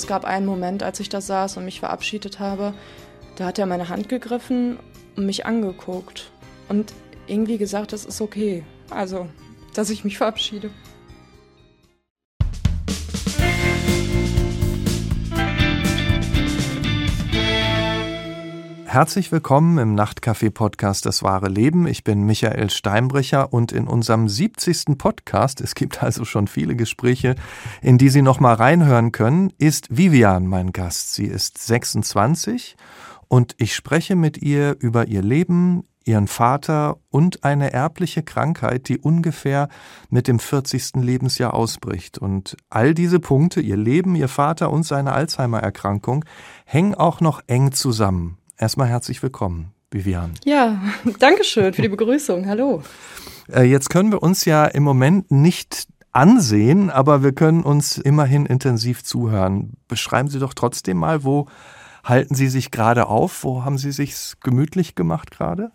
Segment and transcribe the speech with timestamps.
[0.00, 2.72] es gab einen Moment, als ich da saß und mich verabschiedet habe,
[3.36, 4.78] da hat er meine Hand gegriffen
[5.14, 6.30] und mich angeguckt
[6.70, 6.94] und
[7.26, 8.64] irgendwie gesagt, es ist okay.
[8.88, 9.28] Also,
[9.74, 10.70] dass ich mich verabschiede.
[18.92, 21.86] Herzlich willkommen im Nachtcafé-Podcast Das wahre Leben.
[21.86, 24.98] Ich bin Michael Steinbrecher und in unserem 70.
[24.98, 27.36] Podcast, es gibt also schon viele Gespräche,
[27.82, 31.14] in die Sie noch mal reinhören können, ist Vivian mein Gast.
[31.14, 32.74] Sie ist 26
[33.28, 38.98] und ich spreche mit ihr über ihr Leben, ihren Vater und eine erbliche Krankheit, die
[38.98, 39.68] ungefähr
[40.08, 40.96] mit dem 40.
[40.96, 42.18] Lebensjahr ausbricht.
[42.18, 46.24] Und all diese Punkte, ihr Leben, ihr Vater und seine Alzheimer-Erkrankung,
[46.64, 48.39] hängen auch noch eng zusammen.
[48.60, 50.34] Erstmal herzlich willkommen, Vivian.
[50.44, 50.82] Ja,
[51.18, 52.46] danke schön für die Begrüßung.
[52.46, 52.82] Hallo.
[53.50, 58.44] Äh, jetzt können wir uns ja im Moment nicht ansehen, aber wir können uns immerhin
[58.44, 59.78] intensiv zuhören.
[59.88, 61.46] Beschreiben Sie doch trotzdem mal, wo
[62.04, 63.44] halten Sie sich gerade auf?
[63.44, 65.72] Wo haben Sie sich gemütlich gemacht gerade?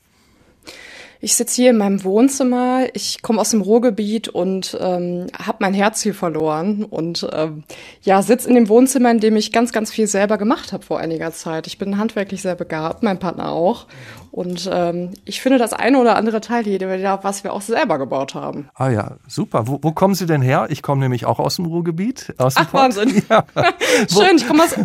[1.26, 2.86] Ich sitze hier in meinem Wohnzimmer.
[2.94, 7.64] Ich komme aus dem Ruhrgebiet und ähm, habe mein Herz hier verloren und ähm,
[8.04, 11.00] ja sitze in dem Wohnzimmer, in dem ich ganz, ganz viel selber gemacht habe vor
[11.00, 11.66] einiger Zeit.
[11.66, 13.88] Ich bin handwerklich sehr begabt, mein Partner auch.
[14.36, 16.82] Und ähm, ich finde das eine oder andere Teil hier,
[17.22, 18.68] was wir auch selber gebaut haben.
[18.76, 19.66] Ah ja, super.
[19.66, 20.68] Wo, wo kommen Sie denn her?
[20.70, 22.36] Ich komme nämlich auch aus dem Ruhrgebiet.
[22.38, 22.98] Aus Ach, Port.
[22.98, 23.24] Wahnsinn.
[23.30, 23.46] Ja.
[24.12, 24.76] Schön, ich komme aus.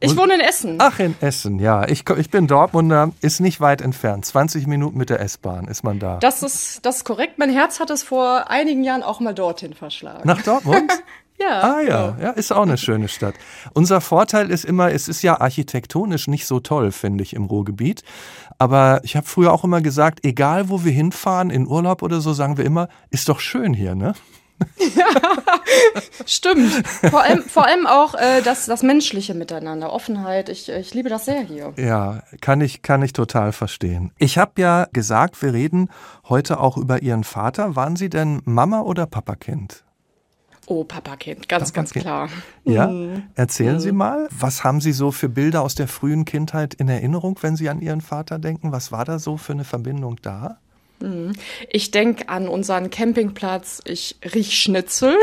[0.00, 0.74] Ich wohne in Essen.
[0.78, 1.86] Ach, in Essen, ja.
[1.86, 4.26] Ich, ich bin Dortmunder, ist nicht weit entfernt.
[4.26, 6.16] 20 Minuten mit der S-Bahn ist man da.
[6.16, 7.38] Das ist, das ist korrekt.
[7.38, 10.22] Mein Herz hat es vor einigen Jahren auch mal dorthin verschlagen.
[10.24, 10.90] Nach Dortmund?
[11.38, 11.60] Ja.
[11.60, 13.34] Ah ja, ja, ist auch eine schöne Stadt.
[13.72, 18.02] Unser Vorteil ist immer, es ist ja architektonisch nicht so toll, finde ich, im Ruhrgebiet.
[18.58, 22.32] Aber ich habe früher auch immer gesagt, egal wo wir hinfahren, in Urlaub oder so,
[22.32, 24.14] sagen wir immer, ist doch schön hier, ne?
[24.96, 25.06] Ja,
[26.26, 26.72] stimmt.
[27.10, 30.48] Vor allem, vor allem auch äh, das, das menschliche Miteinander, Offenheit.
[30.48, 31.72] Ich, ich liebe das sehr hier.
[31.76, 34.12] Ja, kann ich, kann ich total verstehen.
[34.18, 35.90] Ich habe ja gesagt, wir reden
[36.28, 37.76] heute auch über Ihren Vater.
[37.76, 39.84] Waren Sie denn Mama oder Papakind?
[40.70, 42.28] Oh, Papakind, ganz, Papa ganz klar.
[42.64, 43.22] Ja, mhm.
[43.34, 43.80] erzählen mhm.
[43.80, 47.56] Sie mal, was haben Sie so für Bilder aus der frühen Kindheit in Erinnerung, wenn
[47.56, 48.70] Sie an Ihren Vater denken?
[48.70, 50.58] Was war da so für eine Verbindung da?
[51.00, 51.32] Mhm.
[51.70, 53.80] Ich denke an unseren Campingplatz.
[53.84, 55.16] Ich riech Schnitzel,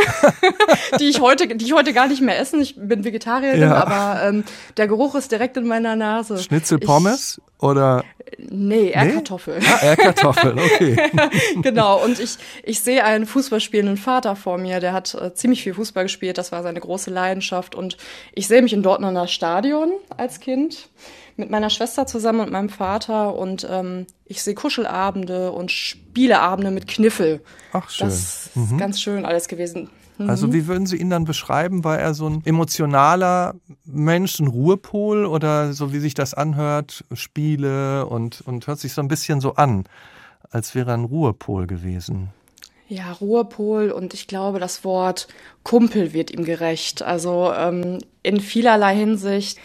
[1.00, 2.62] die ich heute, die ich heute gar nicht mehr essen.
[2.62, 3.76] Ich bin Vegetarierin, ja.
[3.76, 4.44] aber ähm,
[4.78, 6.38] der Geruch ist direkt in meiner Nase.
[6.38, 8.04] Schnitzelpommes oder?
[8.38, 9.60] Nee, Erdkartoffel.
[9.60, 9.66] Nee?
[9.66, 10.98] Ah, Erdkartoffel, okay.
[11.62, 12.04] genau.
[12.04, 14.80] Und ich, ich sehe einen Fußballspielenden Vater vor mir.
[14.80, 16.38] Der hat äh, ziemlich viel Fußball gespielt.
[16.38, 17.76] Das war seine große Leidenschaft.
[17.76, 17.98] Und
[18.34, 20.90] ich sehe mich in Dortmunder Stadion als Kind
[21.38, 26.88] mit meiner Schwester zusammen und meinem Vater und ähm, ich sehe Kuschelabende und Spieleabende mit
[26.88, 27.42] Kniffel.
[27.74, 28.08] Ach schön.
[28.08, 28.78] Das ist mhm.
[28.78, 29.90] ganz schön alles gewesen.
[30.18, 30.30] Mhm.
[30.30, 31.84] Also wie würden Sie ihn dann beschreiben?
[31.84, 38.06] War er so ein emotionaler Mensch, ein Ruhepol oder so wie sich das anhört, Spiele
[38.06, 39.86] und, und hört sich so ein bisschen so an,
[40.52, 42.30] als wäre er ein Ruhepol gewesen?
[42.88, 45.28] Ja, Ruhepol und ich glaube, das Wort
[45.64, 47.02] Kumpel wird ihm gerecht.
[47.02, 49.58] Also ähm, in vielerlei Hinsicht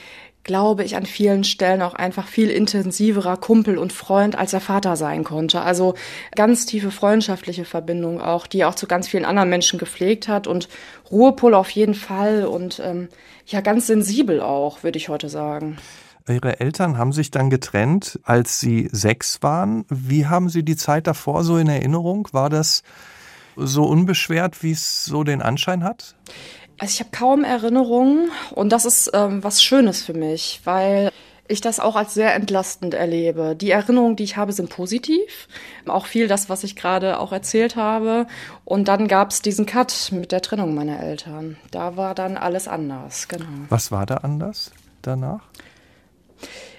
[0.43, 4.97] glaube ich, an vielen Stellen auch einfach viel intensiverer Kumpel und Freund, als er Vater
[4.97, 5.61] sein konnte.
[5.61, 5.95] Also
[6.35, 10.47] ganz tiefe freundschaftliche Verbindung auch, die er auch zu ganz vielen anderen Menschen gepflegt hat
[10.47, 10.69] und
[11.11, 13.09] Ruhepol auf jeden Fall und ähm,
[13.47, 15.77] ja, ganz sensibel auch, würde ich heute sagen.
[16.29, 19.85] Ihre Eltern haben sich dann getrennt, als Sie sechs waren.
[19.89, 22.29] Wie haben Sie die Zeit davor so in Erinnerung?
[22.33, 22.83] War das
[23.57, 26.15] so unbeschwert, wie es so den Anschein hat?
[26.81, 31.13] Also ich habe kaum Erinnerungen und das ist ähm, was Schönes für mich, weil
[31.47, 33.55] ich das auch als sehr entlastend erlebe.
[33.55, 35.49] Die Erinnerungen, die ich habe, sind positiv.
[35.87, 38.27] Auch viel das, was ich gerade auch erzählt habe.
[38.65, 41.59] Und dann gab es diesen Cut mit der Trennung meiner Eltern.
[41.71, 43.45] Da war dann alles anders, genau.
[43.69, 44.71] Was war da anders
[45.03, 45.43] danach?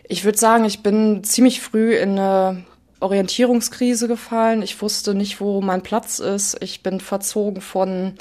[0.08, 2.66] Ich würde sagen, ich bin ziemlich früh in eine
[3.02, 4.64] Orientierungskrise gefallen.
[4.64, 6.58] Ich wusste nicht, wo mein Platz ist.
[6.62, 8.14] Ich bin verzogen von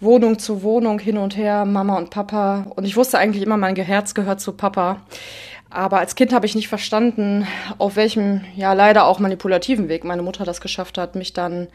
[0.00, 2.66] Wohnung zu Wohnung hin und her, Mama und Papa.
[2.74, 5.02] Und ich wusste eigentlich immer, mein Herz gehört zu Papa.
[5.70, 7.46] Aber als Kind habe ich nicht verstanden,
[7.78, 11.68] auf welchem, ja leider auch manipulativen Weg meine Mutter das geschafft hat, mich dann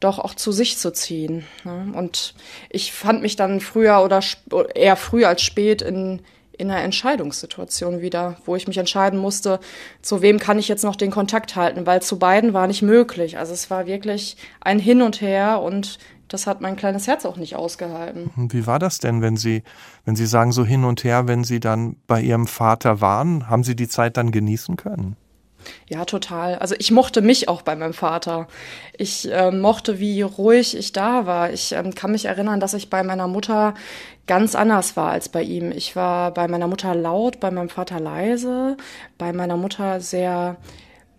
[0.00, 1.44] doch auch zu sich zu ziehen.
[1.64, 1.92] Ne?
[1.94, 2.34] Und
[2.70, 4.20] ich fand mich dann früher oder
[4.74, 6.20] eher früh als spät in,
[6.58, 9.58] in einer Entscheidungssituation wieder, wo ich mich entscheiden musste,
[10.02, 13.38] zu wem kann ich jetzt noch den Kontakt halten, weil zu beiden war nicht möglich.
[13.38, 15.98] Also es war wirklich ein Hin und Her und
[16.36, 18.30] das hat mein kleines Herz auch nicht ausgehalten.
[18.36, 19.62] Wie war das denn, wenn Sie,
[20.04, 23.64] wenn Sie sagen, so hin und her, wenn Sie dann bei Ihrem Vater waren, haben
[23.64, 25.16] Sie die Zeit dann genießen können?
[25.88, 26.56] Ja, total.
[26.56, 28.48] Also ich mochte mich auch bei meinem Vater.
[28.98, 31.50] Ich äh, mochte, wie ruhig ich da war.
[31.50, 33.72] Ich ähm, kann mich erinnern, dass ich bei meiner Mutter
[34.26, 35.72] ganz anders war als bei ihm.
[35.72, 38.76] Ich war bei meiner Mutter laut, bei meinem Vater leise,
[39.16, 40.56] bei meiner Mutter sehr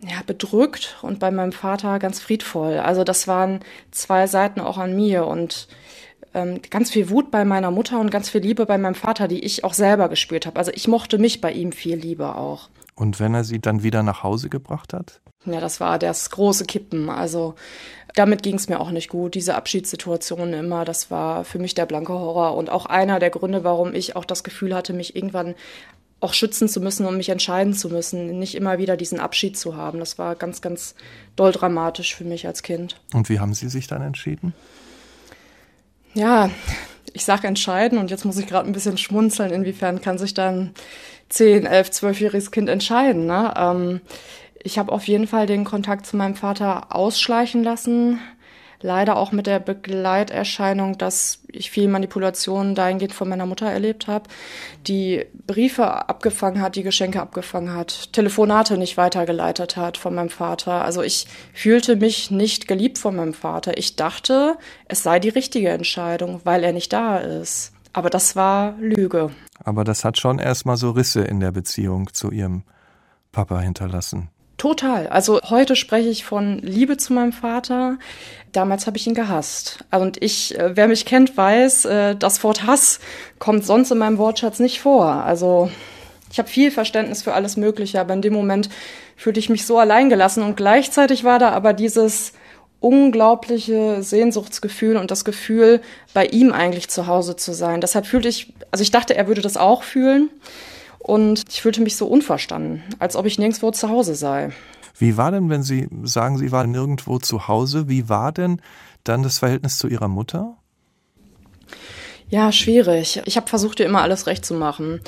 [0.01, 2.77] ja, bedrückt und bei meinem Vater ganz friedvoll.
[2.77, 3.61] Also das waren
[3.91, 5.67] zwei Seiten auch an mir und
[6.33, 9.43] ähm, ganz viel Wut bei meiner Mutter und ganz viel Liebe bei meinem Vater, die
[9.43, 10.57] ich auch selber gespürt habe.
[10.57, 12.69] Also ich mochte mich bei ihm viel lieber auch.
[12.95, 15.21] Und wenn er sie dann wieder nach Hause gebracht hat?
[15.45, 17.09] Ja, das war das große Kippen.
[17.09, 17.55] Also
[18.15, 19.35] damit ging es mir auch nicht gut.
[19.35, 23.63] Diese Abschiedssituationen immer, das war für mich der blanke Horror und auch einer der Gründe,
[23.63, 25.53] warum ich auch das Gefühl hatte, mich irgendwann
[26.19, 29.75] auch schützen zu müssen und mich entscheiden zu müssen, nicht immer wieder diesen Abschied zu
[29.75, 29.99] haben.
[29.99, 30.95] Das war ganz, ganz
[31.35, 32.99] doll dramatisch für mich als Kind.
[33.13, 34.53] Und wie haben Sie sich dann entschieden?
[36.13, 36.49] Ja,
[37.13, 39.51] ich sage entscheiden und jetzt muss ich gerade ein bisschen schmunzeln.
[39.51, 40.71] Inwiefern kann sich dann
[41.29, 43.27] 10, 11, 12-jähriges Kind entscheiden.
[43.27, 43.53] Ne?
[43.55, 44.01] Ähm,
[44.63, 48.19] ich habe auf jeden Fall den Kontakt zu meinem Vater ausschleichen lassen.
[48.81, 54.29] Leider auch mit der Begleiterscheinung, dass ich viel Manipulation dahingehend von meiner Mutter erlebt habe,
[54.87, 60.85] die Briefe abgefangen hat, die Geschenke abgefangen hat, Telefonate nicht weitergeleitet hat von meinem Vater.
[60.85, 63.77] Also ich fühlte mich nicht geliebt von meinem Vater.
[63.77, 64.57] Ich dachte,
[64.87, 67.73] es sei die richtige Entscheidung, weil er nicht da ist.
[67.93, 69.31] Aber das war Lüge.
[69.63, 72.63] Aber das hat schon erstmal so Risse in der Beziehung zu ihrem
[73.31, 74.29] Papa hinterlassen.
[74.57, 75.07] Total.
[75.07, 77.99] Also heute spreche ich von Liebe zu meinem Vater.
[78.53, 79.85] Damals habe ich ihn gehasst.
[79.91, 82.99] Und ich, äh, wer mich kennt, weiß, äh, das Wort Hass
[83.37, 85.05] kommt sonst in meinem Wortschatz nicht vor.
[85.05, 85.69] Also
[86.31, 88.69] ich habe viel Verständnis für alles Mögliche, aber in dem Moment
[89.15, 92.33] fühlte ich mich so alleingelassen und gleichzeitig war da aber dieses
[92.79, 95.81] unglaubliche Sehnsuchtsgefühl und das Gefühl,
[96.13, 97.81] bei ihm eigentlich zu Hause zu sein.
[97.81, 100.29] Deshalb fühlte ich, also ich dachte, er würde das auch fühlen.
[100.99, 104.51] Und ich fühlte mich so unverstanden, als ob ich nirgendwo zu Hause sei.
[104.97, 108.61] Wie war denn, wenn Sie sagen, Sie waren nirgendwo zu Hause, wie war denn
[109.03, 110.57] dann das Verhältnis zu Ihrer Mutter?
[112.29, 113.21] Ja, schwierig.
[113.25, 114.99] Ich habe versucht, ihr immer alles recht zu machen.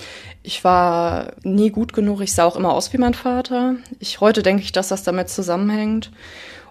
[0.41, 2.21] Ich war nie gut genug.
[2.21, 3.75] Ich sah auch immer aus wie mein Vater.
[3.99, 6.11] Ich heute denke ich, dass das damit zusammenhängt.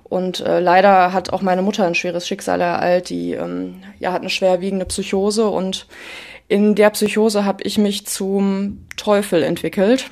[0.05, 3.11] Und äh, leider hat auch meine Mutter ein schweres Schicksal ereilt.
[3.11, 5.87] Die ähm, ja, hat eine schwerwiegende Psychose und
[6.49, 10.11] in der Psychose habe ich mich zum Teufel entwickelt.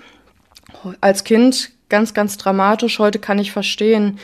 [1.00, 2.98] Als Kind ganz, ganz dramatisch.
[2.98, 4.18] Heute kann ich verstehen,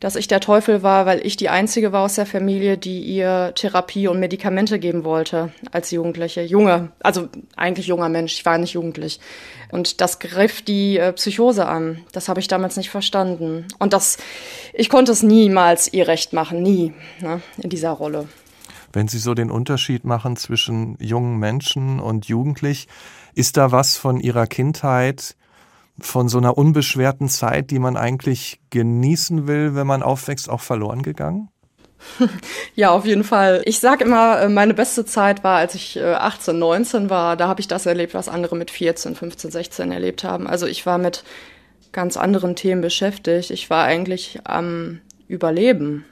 [0.00, 3.52] dass ich der Teufel war, weil ich die einzige war aus der Familie, die ihr
[3.54, 6.42] Therapie und Medikamente geben wollte als Jugendliche.
[6.42, 9.20] Junge, also eigentlich junger Mensch, ich war nicht jugendlich.
[9.72, 12.04] Und das griff die äh, Psychose an.
[12.12, 13.66] Das habe ich damals nicht verstanden.
[13.78, 14.18] Und das,
[14.74, 18.28] ich konnte es niemals ihr recht machen, nie, ne, in dieser Rolle.
[18.96, 22.88] Wenn Sie so den Unterschied machen zwischen jungen Menschen und jugendlich,
[23.34, 25.36] ist da was von Ihrer Kindheit,
[26.00, 31.02] von so einer unbeschwerten Zeit, die man eigentlich genießen will, wenn man aufwächst, auch verloren
[31.02, 31.50] gegangen?
[32.74, 33.60] Ja, auf jeden Fall.
[33.66, 37.36] Ich sage immer, äh, meine beste Zeit war, als ich 18, äh, 19 war.
[37.36, 40.46] Da habe ich das erlebt, was andere mit 14, 15, 16 erlebt haben.
[40.46, 41.22] Also ich war mit
[41.92, 43.50] ganz anderen Themen beschäftigt.
[43.50, 46.06] Ich war eigentlich am Überleben.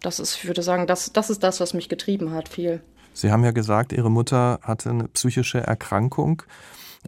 [0.00, 2.80] Das ist, ich würde sagen, das, das ist das, was mich getrieben hat, viel.
[3.12, 6.42] Sie haben ja gesagt, Ihre Mutter hatte eine psychische Erkrankung.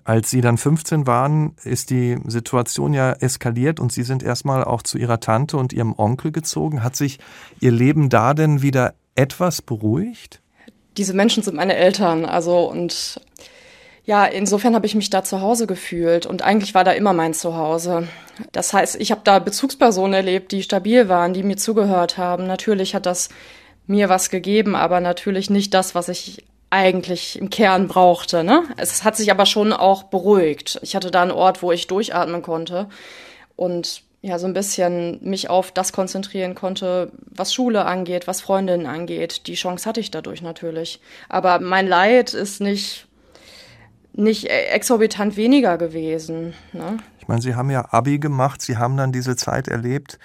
[0.05, 4.83] Als Sie dann 15 waren, ist die Situation ja eskaliert und Sie sind erstmal auch
[4.83, 6.83] zu Ihrer Tante und Ihrem Onkel gezogen.
[6.83, 7.19] Hat sich
[7.61, 10.41] Ihr Leben da denn wieder etwas beruhigt?
[10.97, 13.21] Diese Menschen sind meine Eltern, also und
[14.09, 17.35] ja, insofern habe ich mich da zu Hause gefühlt und eigentlich war da immer mein
[17.35, 18.09] Zuhause.
[18.53, 22.47] Das heißt, ich habe da Bezugspersonen erlebt, die stabil waren, die mir zugehört haben.
[22.47, 23.29] Natürlich hat das
[23.87, 28.45] mir was gegeben, aber natürlich nicht das, was ich eigentlich im Kern brauchte.
[28.45, 28.63] Ne?
[28.79, 30.81] Es hat sich aber schon auch beruhigt.
[30.81, 32.89] Ich hatte da einen Ort, wo ich durchatmen konnte
[33.57, 38.87] und ja so ein bisschen mich auf das konzentrieren konnte, was Schule angeht, was Freundinnen
[38.87, 39.47] angeht.
[39.49, 40.99] Die Chance hatte ich dadurch natürlich.
[41.29, 43.08] Aber mein Leid ist nicht
[44.19, 46.55] nicht exorbitant weniger gewesen.
[46.73, 46.99] Ne?
[47.21, 50.19] Ich meine, Sie haben ja Abi gemacht, Sie haben dann diese Zeit erlebt,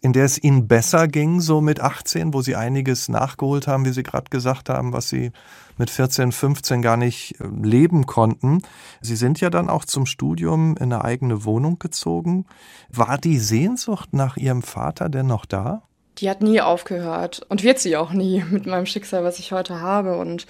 [0.00, 3.92] in der es Ihnen besser ging, so mit 18, wo Sie einiges nachgeholt haben, wie
[3.92, 5.32] Sie gerade gesagt haben, was Sie
[5.78, 8.62] mit 14, 15 gar nicht äh, leben konnten.
[9.00, 12.46] Sie sind ja dann auch zum Studium in eine eigene Wohnung gezogen.
[12.90, 15.82] War die Sehnsucht nach Ihrem Vater denn noch da?
[16.18, 19.80] Die hat nie aufgehört und wird sie auch nie mit meinem Schicksal, was ich heute
[19.80, 20.18] habe.
[20.18, 20.46] Und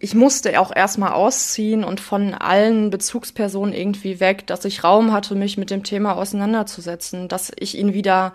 [0.00, 5.34] ich musste auch erstmal ausziehen und von allen Bezugspersonen irgendwie weg, dass ich Raum hatte,
[5.34, 8.32] mich mit dem Thema auseinanderzusetzen, dass ich ihn wieder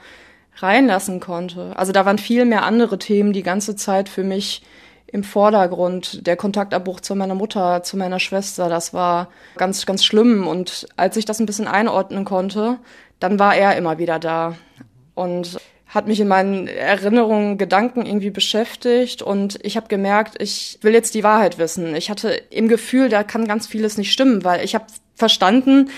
[0.56, 1.74] reinlassen konnte.
[1.76, 4.64] Also da waren viel mehr andere Themen die ganze Zeit für mich
[5.08, 6.26] im Vordergrund.
[6.28, 10.48] Der Kontaktabbruch zu meiner Mutter, zu meiner Schwester, das war ganz, ganz schlimm.
[10.48, 12.80] Und als ich das ein bisschen einordnen konnte,
[13.20, 14.56] dann war er immer wieder da
[15.16, 20.94] und hat mich in meinen Erinnerungen, Gedanken irgendwie beschäftigt und ich habe gemerkt, ich will
[20.94, 21.96] jetzt die Wahrheit wissen.
[21.96, 25.90] Ich hatte im Gefühl, da kann ganz vieles nicht stimmen, weil ich habe verstanden,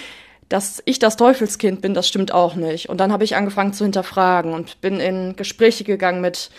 [0.48, 2.90] dass ich das Teufelskind bin, das stimmt auch nicht.
[2.90, 6.50] Und dann habe ich angefangen zu hinterfragen und bin in Gespräche gegangen mit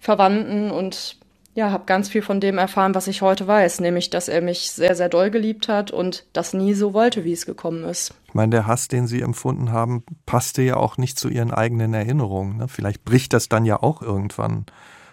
[0.00, 1.16] Verwandten und
[1.54, 4.70] ja, habe ganz viel von dem erfahren, was ich heute weiß, nämlich, dass er mich
[4.70, 8.14] sehr, sehr doll geliebt hat und das nie so wollte, wie es gekommen ist.
[8.26, 11.92] Ich meine, der Hass, den Sie empfunden haben, passte ja auch nicht zu Ihren eigenen
[11.92, 12.58] Erinnerungen.
[12.58, 12.68] Ne?
[12.68, 14.66] Vielleicht bricht das dann ja auch irgendwann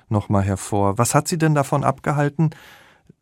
[0.09, 0.99] nochmal hervor.
[0.99, 2.51] Was hat Sie denn davon abgehalten,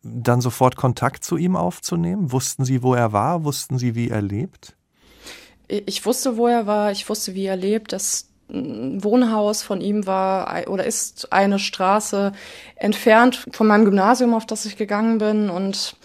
[0.02, 2.32] dann sofort Kontakt zu ihm aufzunehmen?
[2.32, 3.44] Wussten Sie, wo er war?
[3.44, 4.76] Wussten Sie, wie er lebt?
[5.68, 6.92] Ich wusste, wo er war.
[6.92, 7.92] Ich wusste, wie er lebt.
[7.92, 12.32] Das Wohnhaus von ihm war oder ist eine Straße
[12.76, 15.50] entfernt von meinem Gymnasium, auf das ich gegangen bin.
[15.50, 15.96] Und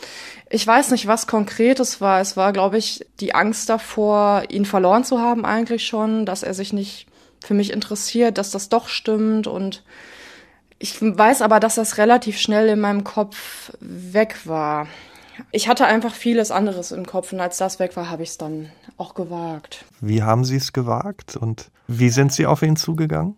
[0.50, 2.20] ich weiß nicht, was konkretes war.
[2.20, 6.54] Es war, glaube ich, die Angst davor, ihn verloren zu haben eigentlich schon, dass er
[6.54, 7.08] sich nicht
[7.44, 9.46] für mich interessiert, dass das doch stimmt.
[9.46, 9.84] Und
[10.80, 14.88] ich weiß aber, dass das relativ schnell in meinem Kopf weg war.
[15.52, 18.38] Ich hatte einfach vieles anderes im Kopf und als das weg war, habe ich es
[18.38, 19.86] dann auch gewagt.
[20.00, 23.36] Wie haben Sie es gewagt und wie sind Sie auf ihn zugegangen?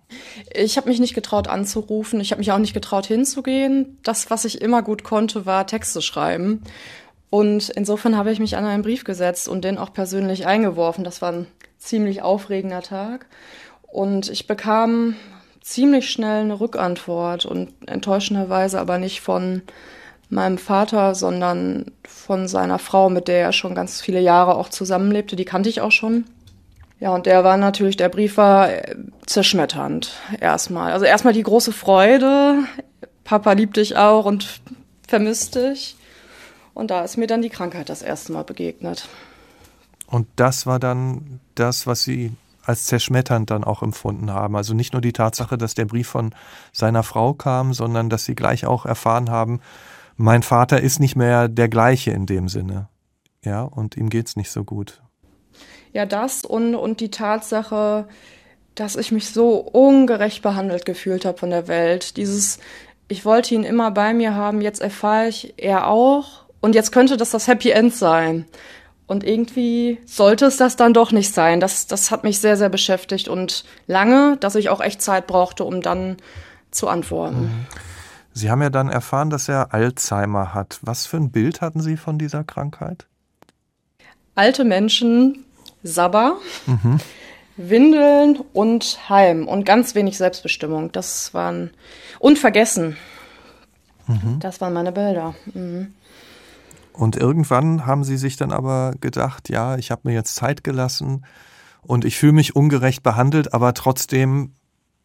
[0.53, 3.98] Ich habe mich nicht getraut anzurufen, ich habe mich auch nicht getraut hinzugehen.
[4.03, 6.62] Das, was ich immer gut konnte, war Texte schreiben.
[7.29, 11.03] Und insofern habe ich mich an einen Brief gesetzt und den auch persönlich eingeworfen.
[11.03, 11.48] Das war ein
[11.79, 13.25] ziemlich aufregender Tag.
[13.88, 15.15] Und ich bekam
[15.62, 19.63] ziemlich schnell eine Rückantwort und enttäuschenderweise aber nicht von
[20.34, 25.36] meinem Vater, sondern von seiner Frau, mit der er schon ganz viele Jahre auch zusammenlebte.
[25.36, 26.25] Die kannte ich auch schon.
[27.00, 30.94] Ja, und der war natürlich, der Brief war äh, zerschmetternd erstmal.
[30.94, 32.60] Also erstmal die große Freude.
[33.24, 34.62] Papa liebt dich auch und
[35.08, 35.98] vermisst dich.
[36.74, 39.08] Und da ist mir dann die Krankheit das erste Mal begegnet.
[40.08, 42.32] Und das war dann das, was Sie
[42.66, 44.56] als zerschmetternd dann auch empfunden haben.
[44.56, 46.34] Also nicht nur die Tatsache, dass der Brief von
[46.72, 49.60] seiner Frau kam, sondern dass Sie gleich auch erfahren haben,
[50.15, 52.89] mein Vater ist nicht mehr der gleiche in dem Sinne.
[53.43, 55.01] Ja, und ihm geht's nicht so gut.
[55.91, 58.08] Ja, das und, und die Tatsache,
[58.75, 62.17] dass ich mich so ungerecht behandelt gefühlt habe von der Welt.
[62.17, 62.60] Dieses,
[63.08, 66.46] ich wollte ihn immer bei mir haben, jetzt erfahre ich, er auch.
[66.62, 68.46] Und jetzt könnte das das Happy End sein.
[69.05, 71.60] Und irgendwie sollte es das dann doch nicht sein.
[71.60, 75.65] Das, das hat mich sehr, sehr beschäftigt und lange, dass ich auch echt Zeit brauchte,
[75.65, 76.17] um dann
[76.72, 77.41] zu antworten.
[77.41, 77.67] Mhm.
[78.34, 80.80] Sie haben ja dann erfahren, dass er Alzheimer hat.
[80.82, 83.08] Was für ein Bild hatten Sie von dieser Krankheit?
[84.36, 85.46] Alte Menschen,
[85.84, 87.00] Sabber, mhm.
[87.56, 90.92] Windeln und Heim und ganz wenig Selbstbestimmung.
[90.92, 91.70] Das waren
[92.20, 92.98] unvergessen.
[94.08, 94.40] Mhm.
[94.40, 95.36] Das waren meine Bilder.
[95.54, 95.94] Mhm.
[96.94, 101.25] Und irgendwann haben Sie sich dann aber gedacht, ja, ich habe mir jetzt Zeit gelassen
[101.82, 104.54] und ich fühle mich ungerecht behandelt, aber trotzdem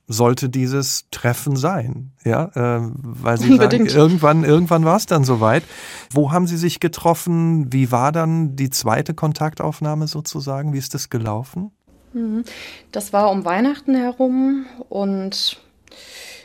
[0.09, 3.91] sollte dieses Treffen sein, ja, äh, weil Sie Unbedingt.
[3.91, 5.63] sagen, irgendwann, irgendwann war es dann soweit.
[6.11, 7.73] Wo haben Sie sich getroffen?
[7.73, 10.73] Wie war dann die zweite Kontaktaufnahme sozusagen?
[10.73, 11.71] Wie ist das gelaufen?
[12.15, 12.45] Mhm.
[12.91, 15.61] Das war um Weihnachten herum und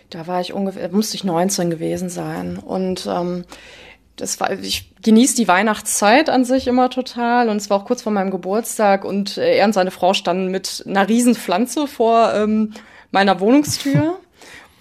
[0.10, 3.46] da war ich ungefähr, musste ich 19 gewesen sein und ähm,
[4.18, 8.04] das war, ich genieße die Weihnachtszeit an sich immer total und es war auch kurz
[8.04, 12.74] vor meinem Geburtstag und er und seine Frau standen mit einer riesen Pflanze vor ähm,
[13.14, 14.20] meiner Wohnungstür.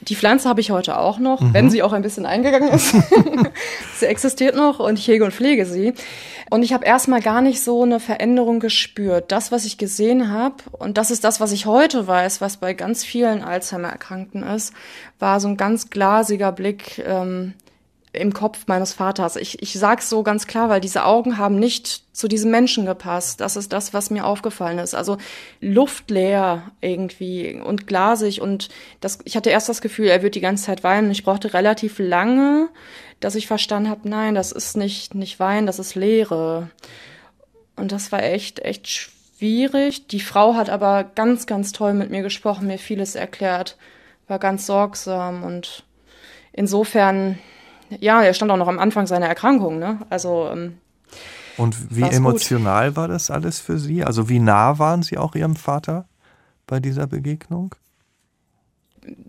[0.00, 1.54] Die Pflanze habe ich heute auch noch, mhm.
[1.54, 2.92] wenn sie auch ein bisschen eingegangen ist.
[3.98, 5.94] sie existiert noch und ich hege und pflege sie.
[6.50, 9.30] Und ich habe erstmal gar nicht so eine Veränderung gespürt.
[9.30, 12.74] Das, was ich gesehen habe, und das ist das, was ich heute weiß, was bei
[12.74, 14.74] ganz vielen Alzheimer-Erkrankten ist,
[15.20, 17.54] war so ein ganz glasiger Blick ähm,
[18.14, 19.36] im Kopf meines Vaters.
[19.36, 23.40] Ich, ich sag's so ganz klar, weil diese Augen haben nicht zu diesem Menschen gepasst.
[23.40, 24.94] Das ist das, was mir aufgefallen ist.
[24.94, 25.16] Also
[25.60, 28.68] luftleer irgendwie und glasig und
[29.00, 31.10] das, ich hatte erst das Gefühl, er wird die ganze Zeit weinen.
[31.10, 32.68] Ich brauchte relativ lange,
[33.20, 36.70] dass ich verstanden habe, nein, das ist nicht, nicht Wein, das ist Leere.
[37.76, 40.06] Und das war echt, echt schwierig.
[40.08, 43.78] Die Frau hat aber ganz, ganz toll mit mir gesprochen, mir vieles erklärt,
[44.28, 45.84] war ganz sorgsam und
[46.52, 47.38] insofern
[48.00, 49.98] ja, er stand auch noch am Anfang seiner Erkrankung, ne?
[50.10, 50.78] Also ähm,
[51.56, 52.96] und wie emotional gut.
[52.96, 54.04] war das alles für Sie?
[54.04, 56.06] Also wie nah waren Sie auch Ihrem Vater
[56.66, 57.74] bei dieser Begegnung?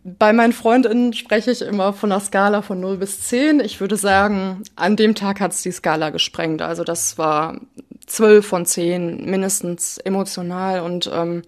[0.03, 3.60] Bei meinen Freundinnen spreche ich immer von einer Skala von 0 bis 10.
[3.60, 6.62] Ich würde sagen, an dem Tag hat es die Skala gesprengt.
[6.62, 7.60] Also das war
[8.05, 11.41] 12 von 10, mindestens emotional und ähm,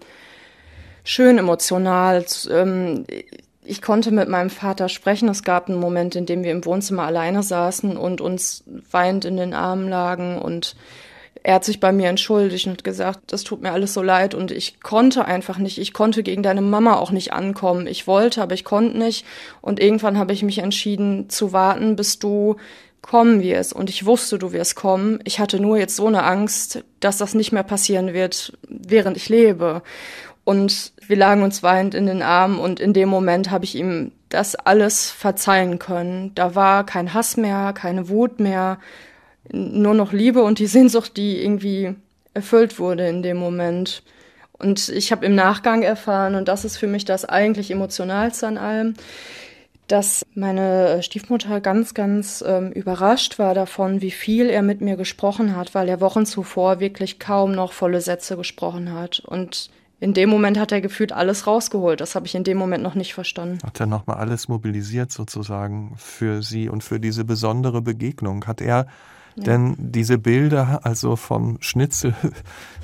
[1.04, 2.26] schön emotional.
[2.50, 3.06] Ähm,
[3.66, 5.28] ich konnte mit meinem Vater sprechen.
[5.28, 9.36] Es gab einen Moment, in dem wir im Wohnzimmer alleine saßen und uns weinend in
[9.36, 10.76] den Armen lagen und
[11.42, 14.50] er hat sich bei mir entschuldigt und gesagt, das tut mir alles so leid und
[14.50, 17.86] ich konnte einfach nicht, ich konnte gegen deine Mama auch nicht ankommen.
[17.86, 19.24] Ich wollte, aber ich konnte nicht
[19.60, 22.56] und irgendwann habe ich mich entschieden zu warten, bis du
[23.00, 25.20] kommen wirst und ich wusste, du wirst kommen.
[25.22, 29.28] Ich hatte nur jetzt so eine Angst, dass das nicht mehr passieren wird, während ich
[29.28, 29.82] lebe.
[30.46, 34.12] Und wir lagen uns weinend in den Armen und in dem Moment habe ich ihm
[34.28, 36.36] das alles verzeihen können.
[36.36, 38.78] Da war kein Hass mehr, keine Wut mehr,
[39.50, 41.96] nur noch Liebe und die Sehnsucht, die irgendwie
[42.32, 44.04] erfüllt wurde in dem Moment.
[44.52, 48.56] Und ich habe im Nachgang erfahren, und das ist für mich das eigentlich emotionalste an
[48.56, 48.94] allem,
[49.88, 55.56] dass meine Stiefmutter ganz, ganz ähm, überrascht war davon, wie viel er mit mir gesprochen
[55.56, 59.18] hat, weil er Wochen zuvor wirklich kaum noch volle Sätze gesprochen hat.
[59.18, 62.00] Und in dem Moment hat er gefühlt alles rausgeholt.
[62.00, 63.58] Das habe ich in dem Moment noch nicht verstanden.
[63.62, 68.46] Hat er nochmal alles mobilisiert sozusagen für Sie und für diese besondere Begegnung?
[68.46, 68.86] Hat er
[69.36, 72.14] denn diese Bilder, also vom Schnitzel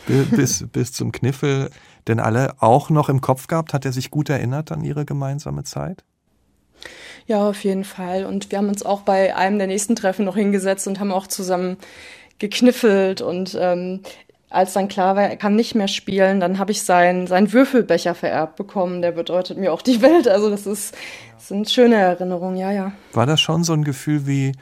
[0.30, 1.70] bis, bis zum Kniffel,
[2.08, 3.74] denn alle auch noch im Kopf gehabt?
[3.74, 6.04] Hat er sich gut erinnert an ihre gemeinsame Zeit?
[7.26, 8.24] Ja, auf jeden Fall.
[8.24, 11.26] Und wir haben uns auch bei einem der nächsten Treffen noch hingesetzt und haben auch
[11.26, 11.76] zusammen
[12.38, 13.20] gekniffelt.
[13.20, 14.00] Und ähm,
[14.52, 18.14] als dann klar war, er kann nicht mehr spielen, dann habe ich seinen, seinen Würfelbecher
[18.14, 19.02] vererbt bekommen.
[19.02, 20.28] Der bedeutet mir auch die Welt.
[20.28, 20.94] Also das ist,
[21.36, 22.92] das sind schöne Erinnerungen, ja, ja.
[23.12, 24.52] War das schon so ein Gefühl wie,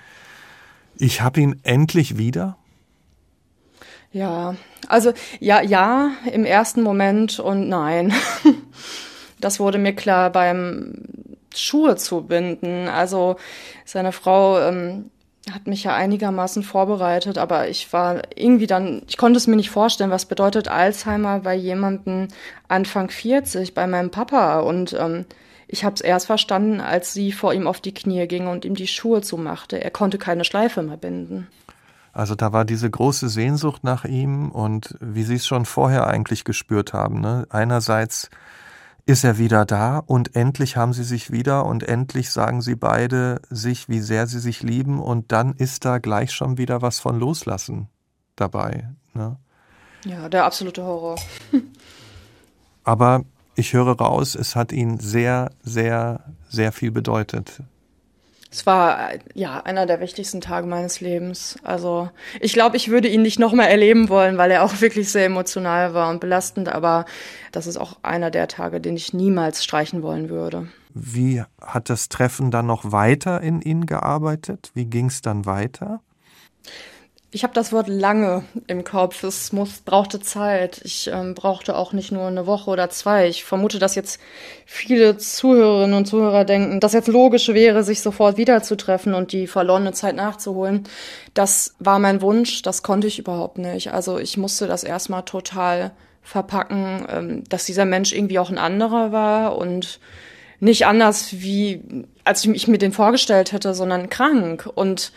[0.97, 2.57] ich habe ihn endlich wieder?
[4.13, 4.57] Ja,
[4.89, 8.13] also ja, ja, im ersten Moment und nein.
[9.41, 10.93] Das wurde mir klar beim
[11.55, 12.89] Schuhe zu binden.
[12.89, 13.37] Also
[13.87, 15.11] seine Frau ähm,
[15.55, 19.71] hat mich ja einigermaßen vorbereitet, aber ich war irgendwie dann, ich konnte es mir nicht
[19.71, 22.29] vorstellen, was bedeutet Alzheimer bei jemandem
[22.69, 24.61] Anfang 40, bei meinem Papa.
[24.61, 25.27] Und ähm,
[25.69, 28.75] ich habe es erst verstanden, als sie vor ihm auf die Knie ging und ihm
[28.75, 29.83] die Schuhe zumachte.
[29.83, 31.47] Er konnte keine Schleife mehr binden.
[32.13, 36.45] Also da war diese große Sehnsucht nach ihm und wie Sie es schon vorher eigentlich
[36.45, 37.21] gespürt haben.
[37.21, 37.47] Ne?
[37.51, 38.31] Einerseits
[39.11, 43.41] ist er wieder da und endlich haben sie sich wieder und endlich sagen sie beide
[43.51, 47.19] sich, wie sehr sie sich lieben und dann ist da gleich schon wieder was von
[47.19, 47.89] Loslassen
[48.37, 48.89] dabei.
[49.13, 49.37] Ne?
[50.05, 51.17] Ja, der absolute Horror.
[52.85, 53.25] Aber
[53.57, 57.65] ich höre raus, es hat ihn sehr, sehr, sehr viel bedeutet.
[58.53, 61.57] Es war ja einer der wichtigsten Tage meines Lebens.
[61.63, 62.11] Also
[62.41, 65.95] ich glaube, ich würde ihn nicht nochmal erleben wollen, weil er auch wirklich sehr emotional
[65.95, 66.69] war und belastend.
[66.69, 67.05] Aber
[67.53, 70.67] das ist auch einer der Tage, den ich niemals streichen wollen würde.
[70.95, 74.73] Wie hat das Treffen dann noch weiter in ihn gearbeitet?
[74.75, 76.01] Wie ging es dann weiter?
[77.33, 79.23] Ich habe das Wort lange im Kopf.
[79.23, 80.81] Es muss, brauchte Zeit.
[80.83, 83.29] Ich ähm, brauchte auch nicht nur eine Woche oder zwei.
[83.29, 84.21] Ich vermute, dass jetzt
[84.67, 89.93] viele Zuhörerinnen und Zuhörer denken, dass jetzt logisch wäre, sich sofort wiederzutreffen und die verlorene
[89.93, 90.85] Zeit nachzuholen.
[91.33, 92.63] Das war mein Wunsch.
[92.63, 93.93] Das konnte ich überhaupt nicht.
[93.93, 99.13] Also ich musste das erstmal total verpacken, ähm, dass dieser Mensch irgendwie auch ein anderer
[99.13, 100.01] war und
[100.59, 101.81] nicht anders wie,
[102.25, 105.13] als ich mir den vorgestellt hätte, sondern krank und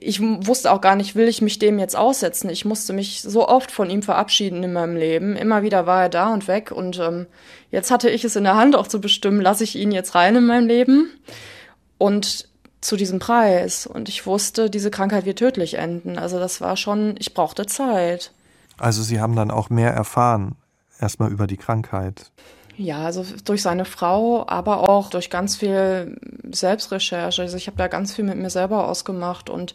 [0.00, 2.50] ich wusste auch gar nicht, will ich mich dem jetzt aussetzen.
[2.50, 5.36] Ich musste mich so oft von ihm verabschieden in meinem Leben.
[5.36, 6.70] Immer wieder war er da und weg.
[6.70, 7.26] Und ähm,
[7.70, 10.36] jetzt hatte ich es in der Hand, auch zu bestimmen, lasse ich ihn jetzt rein
[10.36, 11.10] in mein Leben.
[11.98, 12.48] Und
[12.80, 13.86] zu diesem Preis.
[13.86, 16.16] Und ich wusste, diese Krankheit wird tödlich enden.
[16.18, 18.32] Also das war schon, ich brauchte Zeit.
[18.78, 20.54] Also Sie haben dann auch mehr erfahren,
[21.00, 22.30] erstmal über die Krankheit.
[22.80, 26.16] Ja, also durch seine Frau, aber auch durch ganz viel
[26.48, 27.42] Selbstrecherche.
[27.42, 29.74] Also ich habe da ganz viel mit mir selber ausgemacht und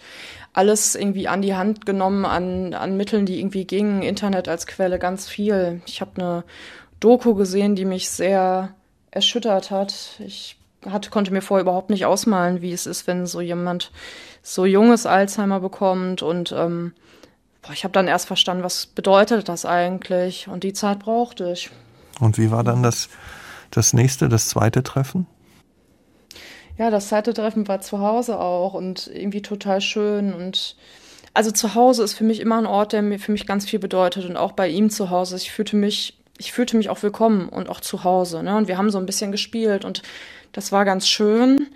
[0.53, 4.03] alles irgendwie an die Hand genommen an, an Mitteln, die irgendwie gingen.
[4.03, 5.81] Internet als Quelle, ganz viel.
[5.85, 6.43] Ich habe eine
[7.01, 8.73] Doku gesehen, die mich sehr
[9.11, 10.15] erschüttert hat.
[10.19, 10.57] Ich
[10.89, 13.91] hatte, konnte mir vorher überhaupt nicht ausmalen, wie es ist, wenn so jemand
[14.41, 16.93] so junges Alzheimer bekommt und ähm,
[17.63, 21.69] boah, ich habe dann erst verstanden, was bedeutet das eigentlich und die Zeit brauchte ich.
[22.19, 23.10] Und wie war dann das,
[23.71, 25.28] das nächste, das zweite Treffen?
[26.78, 30.76] Ja, das zweite Treffen war zu Hause auch und irgendwie total schön und
[31.36, 33.80] also zu Hause ist für mich immer ein Ort, der mir für mich ganz viel
[33.80, 35.36] bedeutet und auch bei ihm zu Hause.
[35.36, 38.43] Ich fühlte mich, ich fühlte mich auch willkommen und auch zu Hause.
[38.43, 38.56] Ne?
[38.56, 40.04] Und wir haben so ein bisschen gespielt und
[40.52, 41.67] das war ganz schön.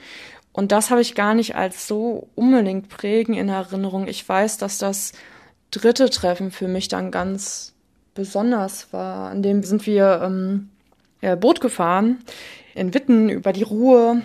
[0.52, 4.08] Und das habe ich gar nicht als so unbedingt prägen in Erinnerung.
[4.08, 5.14] Ich weiß, dass das
[5.72, 7.74] dritte Treffen für mich dann ganz
[8.18, 9.30] besonders war.
[9.30, 10.70] An dem sind wir ähm,
[11.22, 12.18] ja, Boot gefahren
[12.76, 14.22] in Witten über die Ruhr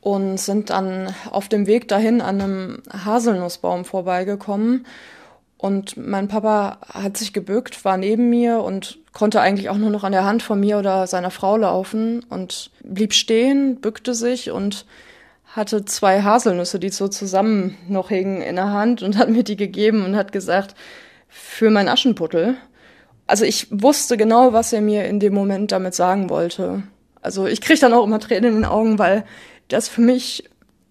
[0.00, 4.86] und sind dann auf dem Weg dahin an einem Haselnussbaum vorbeigekommen.
[5.56, 10.04] Und mein Papa hat sich gebückt, war neben mir und konnte eigentlich auch nur noch
[10.04, 14.84] an der Hand von mir oder seiner Frau laufen und blieb stehen, bückte sich und
[15.46, 19.56] hatte zwei Haselnüsse, die so zusammen noch hingen in der Hand und hat mir die
[19.56, 20.74] gegeben und hat gesagt,
[21.34, 22.56] für mein Aschenputtel.
[23.26, 26.82] Also ich wusste genau, was er mir in dem Moment damit sagen wollte.
[27.22, 29.24] Also ich kriege dann auch immer Tränen in den Augen, weil
[29.68, 30.44] das für mich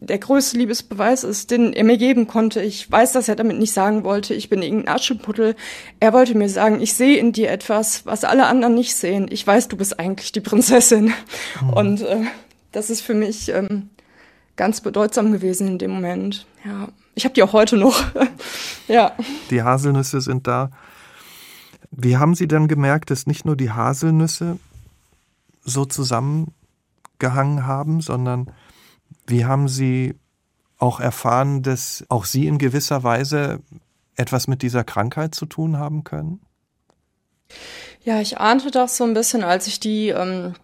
[0.08, 2.62] der größte Liebesbeweis ist, den er mir geben konnte.
[2.62, 5.56] Ich weiß, dass er damit nicht sagen wollte, ich bin irgendein Aschenputtel.
[6.00, 9.28] Er wollte mir sagen, ich sehe in dir etwas, was alle anderen nicht sehen.
[9.30, 11.13] Ich weiß, du bist eigentlich die Prinzessin.
[11.62, 11.69] Mhm.
[11.74, 12.24] Und äh,
[12.72, 13.89] das ist für mich ähm,
[14.56, 16.46] ganz bedeutsam gewesen in dem Moment.
[16.65, 18.04] Ja, ich habe die auch heute noch.
[18.88, 19.13] ja.
[19.50, 20.72] Die Haselnüsse sind da.
[21.95, 24.58] Wie haben Sie dann gemerkt, dass nicht nur die Haselnüsse
[25.63, 28.51] so zusammengehangen haben, sondern
[29.27, 30.15] wie haben Sie
[30.79, 33.60] auch erfahren, dass auch Sie in gewisser Weise
[34.15, 36.41] etwas mit dieser Krankheit zu tun haben können?
[38.03, 40.56] Ja, ich ahnte das so ein bisschen, als ich die ähm,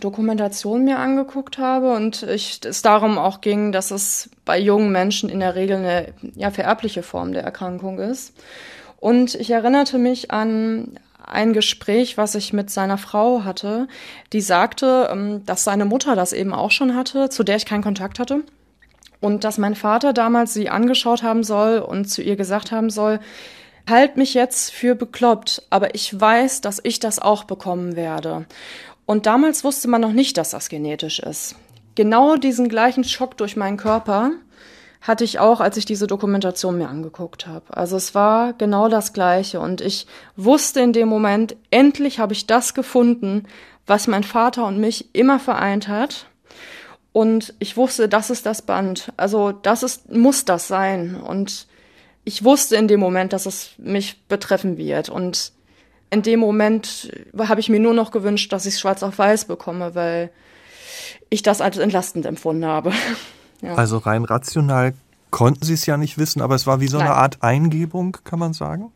[0.00, 5.28] Dokumentation mir angeguckt habe und ich, es darum auch ging, dass es bei jungen Menschen
[5.28, 8.32] in der Regel eine ja, vererbliche Form der Erkrankung ist.
[9.02, 13.88] Und ich erinnerte mich an ein Gespräch, was ich mit seiner Frau hatte,
[14.32, 17.82] die sagte, ähm, dass seine Mutter das eben auch schon hatte, zu der ich keinen
[17.82, 18.44] Kontakt hatte.
[19.20, 23.18] Und dass mein Vater damals sie angeschaut haben soll und zu ihr gesagt haben soll,
[23.90, 28.46] halt mich jetzt für bekloppt, aber ich weiß, dass ich das auch bekommen werde.
[29.04, 31.56] Und damals wusste man noch nicht, dass das genetisch ist.
[31.96, 34.30] Genau diesen gleichen Schock durch meinen Körper
[35.02, 37.76] hatte ich auch, als ich diese Dokumentation mir angeguckt habe.
[37.76, 42.46] Also es war genau das Gleiche und ich wusste in dem Moment, endlich habe ich
[42.46, 43.44] das gefunden,
[43.86, 46.26] was mein Vater und mich immer vereint hat.
[47.12, 49.12] Und ich wusste, das ist das Band.
[49.16, 51.16] Also das ist, muss das sein.
[51.16, 51.66] Und
[52.24, 55.08] ich wusste in dem Moment, dass es mich betreffen wird.
[55.08, 55.52] Und
[56.10, 59.94] in dem Moment habe ich mir nur noch gewünscht, dass ich schwarz auf weiß bekomme,
[59.94, 60.30] weil
[61.28, 62.92] ich das als entlastend empfunden habe.
[63.62, 63.74] ja.
[63.74, 64.94] Also rein rational
[65.30, 67.06] konnten Sie es ja nicht wissen, aber es war wie so Nein.
[67.06, 68.92] eine Art Eingebung, kann man sagen?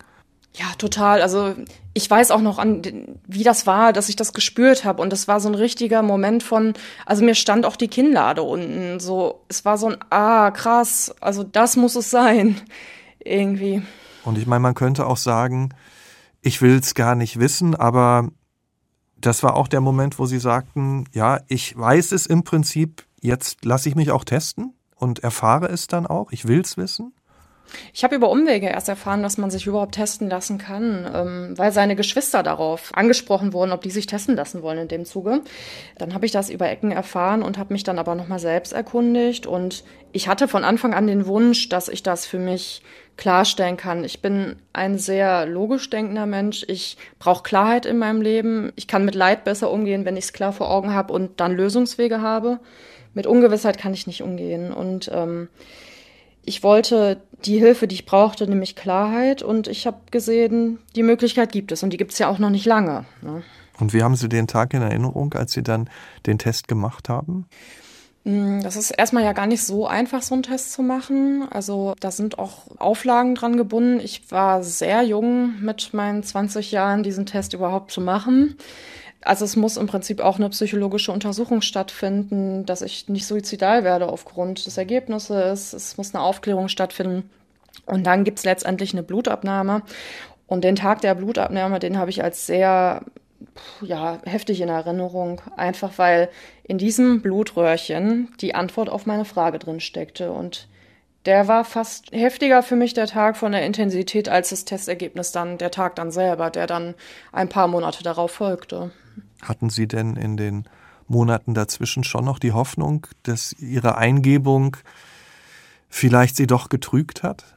[0.55, 1.21] Ja, total.
[1.21, 1.55] Also
[1.93, 2.83] ich weiß auch noch an,
[3.27, 5.03] wie das war, dass ich das gespürt habe.
[5.03, 6.75] Und es war so ein richtiger Moment von,
[7.05, 8.99] also mir stand auch die Kinnlade unten.
[8.99, 12.57] So, es war so ein, ah, krass, also das muss es sein.
[13.25, 13.83] Irgendwie.
[14.25, 15.71] Und ich meine, man könnte auch sagen,
[16.41, 18.29] ich will es gar nicht wissen, aber
[19.19, 23.65] das war auch der Moment, wo Sie sagten, ja, ich weiß es im Prinzip, jetzt
[23.65, 27.13] lasse ich mich auch testen und erfahre es dann auch, ich will es wissen.
[27.93, 31.73] Ich habe über Umwege erst erfahren, dass man sich überhaupt testen lassen kann, ähm, weil
[31.73, 35.41] seine Geschwister darauf angesprochen wurden, ob die sich testen lassen wollen in dem Zuge.
[35.99, 39.47] Dann habe ich das über Ecken erfahren und habe mich dann aber nochmal selbst erkundigt.
[39.47, 42.83] Und ich hatte von Anfang an den Wunsch, dass ich das für mich
[43.17, 44.05] klarstellen kann.
[44.05, 46.65] Ich bin ein sehr logisch denkender Mensch.
[46.69, 48.73] Ich brauche Klarheit in meinem Leben.
[48.77, 51.57] Ich kann mit Leid besser umgehen, wenn ich es klar vor Augen habe und dann
[51.57, 52.61] Lösungswege habe.
[53.17, 54.75] Mit Ungewissheit kann ich nicht umgehen.
[54.75, 55.49] Und ähm,
[56.45, 59.43] ich wollte die Hilfe, die ich brauchte, nämlich Klarheit.
[59.43, 61.83] Und ich habe gesehen, die Möglichkeit gibt es.
[61.83, 63.07] Und die gibt es ja auch noch nicht lange.
[63.23, 63.43] Ne?
[63.81, 65.89] Und wie haben Sie den Tag in Erinnerung, als Sie dann
[66.27, 67.47] den Test gemacht haben?
[68.25, 71.49] Mm, das ist erstmal ja gar nicht so einfach, so einen Test zu machen.
[71.51, 73.99] Also da sind auch Auflagen dran gebunden.
[73.99, 78.59] Ich war sehr jung mit meinen 20 Jahren, diesen Test überhaupt zu machen.
[79.27, 84.09] Also es muss im Prinzip auch eine psychologische Untersuchung stattfinden, dass ich nicht suizidal werde
[84.09, 85.73] aufgrund des Ergebnisses.
[85.73, 87.29] Es muss eine Aufklärung stattfinden.
[87.87, 89.83] Und dann gibt's letztendlich eine Blutabnahme.
[90.47, 93.03] Und den Tag der Blutabnahme, den habe ich als sehr
[93.81, 96.29] ja, heftig in Erinnerung, einfach weil
[96.63, 100.31] in diesem Blutröhrchen die Antwort auf meine Frage drin steckte.
[100.31, 100.69] Und
[101.27, 105.59] der war fast heftiger für mich, der Tag von der Intensität, als das Testergebnis dann,
[105.59, 106.95] der Tag dann selber, der dann
[107.33, 108.93] ein paar Monate darauf folgte.
[109.43, 110.69] Hatten Sie denn in den
[111.09, 114.77] Monaten dazwischen schon noch die Hoffnung, dass Ihre Eingebung
[115.89, 117.56] vielleicht Sie doch getrügt hat?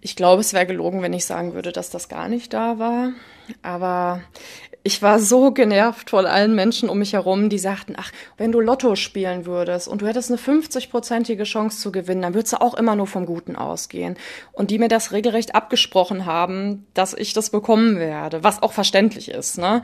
[0.00, 3.12] Ich glaube, es wäre gelogen, wenn ich sagen würde, dass das gar nicht da war.
[3.62, 4.22] Aber
[4.86, 8.60] ich war so genervt von allen Menschen um mich herum, die sagten, ach, wenn du
[8.60, 12.74] Lotto spielen würdest und du hättest eine 50-prozentige Chance zu gewinnen, dann würdest du auch
[12.74, 14.18] immer nur vom Guten ausgehen.
[14.52, 19.30] Und die mir das regelrecht abgesprochen haben, dass ich das bekommen werde, was auch verständlich
[19.30, 19.56] ist.
[19.56, 19.80] Ne?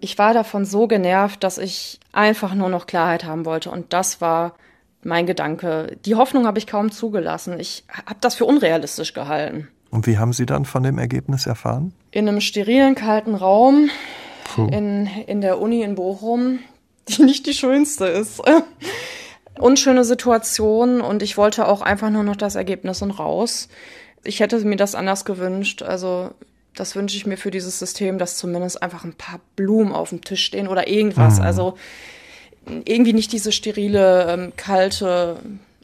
[0.00, 3.70] Ich war davon so genervt, dass ich einfach nur noch Klarheit haben wollte.
[3.70, 4.54] Und das war
[5.02, 5.96] mein Gedanke.
[6.04, 7.58] Die Hoffnung habe ich kaum zugelassen.
[7.58, 9.68] Ich habe das für unrealistisch gehalten.
[9.90, 11.92] Und wie haben Sie dann von dem Ergebnis erfahren?
[12.10, 13.90] In einem sterilen, kalten Raum
[14.56, 16.60] in, in der Uni in Bochum,
[17.08, 18.40] die nicht die schönste ist.
[19.58, 23.68] Unschöne Situation und ich wollte auch einfach nur noch das Ergebnis und raus.
[24.24, 25.82] Ich hätte mir das anders gewünscht.
[25.82, 26.30] Also
[26.74, 30.22] das wünsche ich mir für dieses System, dass zumindest einfach ein paar Blumen auf dem
[30.22, 31.38] Tisch stehen oder irgendwas.
[31.38, 31.44] Mhm.
[31.44, 31.74] Also
[32.66, 35.36] irgendwie nicht diese sterile, ähm, kalte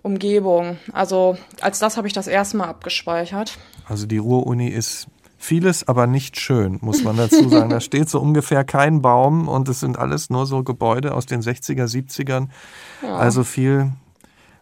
[0.02, 0.78] Umgebung.
[0.92, 3.58] Also als das habe ich das erste Mal abgespeichert.
[3.86, 5.08] Also die Ruhr-Uni ist
[5.40, 7.70] Vieles aber nicht schön, muss man dazu sagen.
[7.70, 11.40] da steht so ungefähr kein Baum und es sind alles nur so Gebäude aus den
[11.42, 12.48] 60er, 70ern.
[13.02, 13.14] Ja.
[13.14, 13.92] Also viel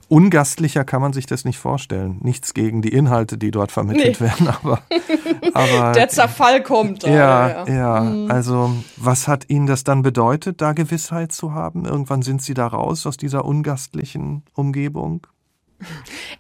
[0.09, 2.19] ungastlicher kann man sich das nicht vorstellen.
[2.23, 4.27] Nichts gegen die Inhalte, die dort vermittelt nee.
[4.27, 4.83] werden, aber,
[5.55, 7.03] aber der Zerfall kommt.
[7.03, 8.01] Ja, ja, ja.
[8.01, 8.31] Mhm.
[8.31, 11.85] Also was hat Ihnen das dann bedeutet, da Gewissheit zu haben?
[11.85, 15.27] Irgendwann sind Sie da raus aus dieser ungastlichen Umgebung?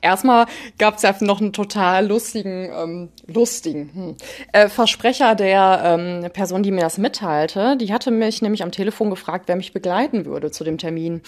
[0.00, 0.46] Erstmal
[0.78, 4.16] gab es ja noch einen total lustigen, ähm, lustigen hm,
[4.52, 7.76] äh, Versprecher der ähm, Person, die mir das mitteilte.
[7.76, 11.20] Die hatte mich nämlich am Telefon gefragt, wer mich begleiten würde zu dem Termin.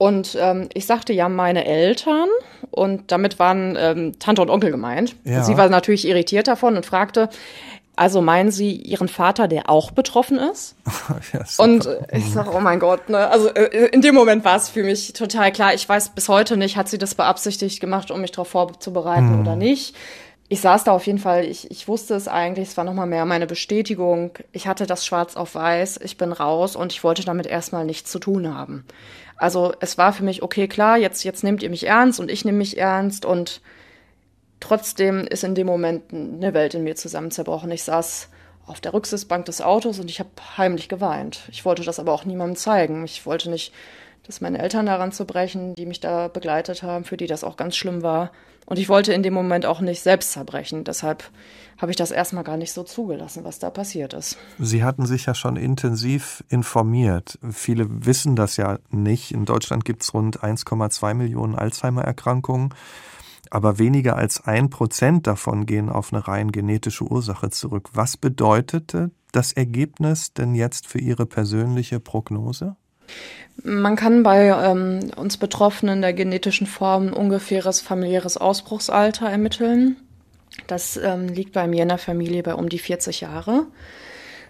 [0.00, 2.30] Und ähm, ich sagte ja meine Eltern
[2.70, 5.14] und damit waren ähm, Tante und Onkel gemeint.
[5.24, 5.44] Ja.
[5.44, 7.28] Sie war natürlich irritiert davon und fragte,
[7.96, 10.74] also meinen Sie Ihren Vater, der auch betroffen ist?
[11.34, 13.28] ja, und ich sage, oh mein Gott, ne?
[13.28, 15.74] Also äh, in dem Moment war es für mich total klar.
[15.74, 19.40] Ich weiß bis heute nicht, hat sie das beabsichtigt gemacht, um mich darauf vorzubereiten hm.
[19.42, 19.94] oder nicht.
[20.48, 23.26] Ich saß da auf jeden Fall, ich, ich wusste es eigentlich, es war nochmal mehr
[23.26, 24.30] meine Bestätigung.
[24.50, 28.10] Ich hatte das schwarz auf weiß, ich bin raus und ich wollte damit erstmal nichts
[28.10, 28.86] zu tun haben.
[29.40, 32.44] Also es war für mich, okay, klar, jetzt, jetzt nehmt ihr mich ernst und ich
[32.44, 33.62] nehme mich ernst und
[34.60, 37.70] trotzdem ist in dem Moment eine Welt in mir zusammenzerbrochen.
[37.70, 38.28] Ich saß
[38.66, 41.40] auf der Rücksitzbank des Autos und ich habe heimlich geweint.
[41.50, 43.02] Ich wollte das aber auch niemandem zeigen.
[43.06, 43.72] Ich wollte nicht,
[44.26, 47.56] dass meine Eltern daran zu brechen, die mich da begleitet haben, für die das auch
[47.56, 48.32] ganz schlimm war.
[48.66, 50.84] Und ich wollte in dem Moment auch nicht selbst zerbrechen.
[50.84, 51.24] Deshalb
[51.80, 54.36] habe ich das erstmal gar nicht so zugelassen, was da passiert ist.
[54.58, 57.38] Sie hatten sich ja schon intensiv informiert.
[57.50, 59.32] Viele wissen das ja nicht.
[59.32, 62.74] In Deutschland gibt es rund 1,2 Millionen Alzheimer-Erkrankungen.
[63.50, 67.90] Aber weniger als ein Prozent davon gehen auf eine rein genetische Ursache zurück.
[67.94, 72.76] Was bedeutete das Ergebnis denn jetzt für Ihre persönliche Prognose?
[73.64, 79.96] Man kann bei ähm, uns Betroffenen der genetischen Form ungefähres familiäres Ausbruchsalter ermitteln.
[80.66, 83.66] Das ähm, liegt bei mir in der Familie bei um die 40 Jahre.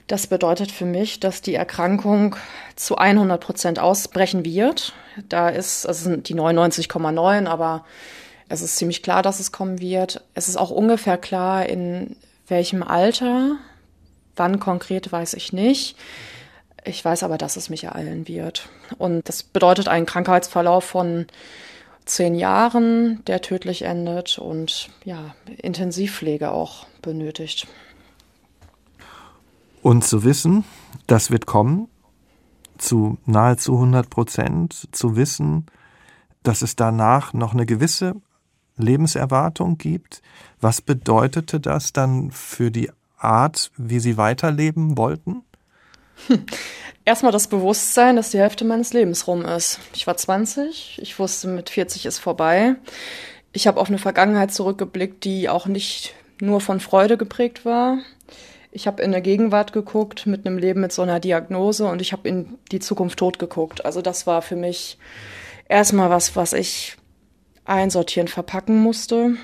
[0.07, 2.35] Das bedeutet für mich, dass die Erkrankung
[2.75, 4.93] zu 100 Prozent ausbrechen wird.
[5.29, 7.85] Da ist, also sind die 99,9, aber
[8.49, 10.25] es ist ziemlich klar, dass es kommen wird.
[10.35, 12.17] Es ist auch ungefähr klar, in
[12.49, 13.57] welchem Alter.
[14.35, 15.97] Wann konkret weiß ich nicht.
[16.85, 18.69] Ich weiß aber, dass es mich ereilen wird.
[18.99, 21.27] Und das bedeutet einen Krankheitsverlauf von
[22.05, 27.67] zehn Jahren, der tödlich endet und ja, Intensivpflege auch benötigt.
[29.83, 30.65] Und zu wissen,
[31.07, 31.89] das wird kommen,
[32.79, 35.67] zu nahezu 100 Prozent, zu wissen,
[36.43, 38.17] dass es danach noch eine gewisse
[38.77, 40.23] Lebenserwartung gibt.
[40.61, 45.43] Was bedeutete das dann für die Art, wie Sie weiterleben wollten?
[47.05, 49.81] Erstmal das Bewusstsein, dass die Hälfte meines Lebens rum ist.
[49.95, 52.77] Ich war 20, ich wusste, mit 40 ist vorbei.
[53.53, 57.99] Ich habe auf eine Vergangenheit zurückgeblickt, die auch nicht nur von Freude geprägt war.
[58.73, 62.13] Ich habe in der Gegenwart geguckt mit einem Leben mit so einer Diagnose und ich
[62.13, 63.85] habe in die Zukunft tot geguckt.
[63.85, 64.97] Also das war für mich
[65.69, 66.97] erstmal was, was ich
[67.65, 69.37] einsortieren, verpacken musste.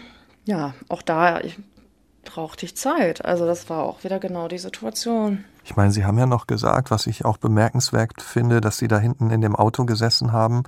[0.44, 1.40] Ja, auch da
[2.24, 3.24] brauchte ich Zeit.
[3.24, 5.44] Also das war auch wieder genau die Situation.
[5.66, 9.00] Ich meine, Sie haben ja noch gesagt, was ich auch bemerkenswert finde, dass Sie da
[9.00, 10.62] hinten in dem Auto gesessen haben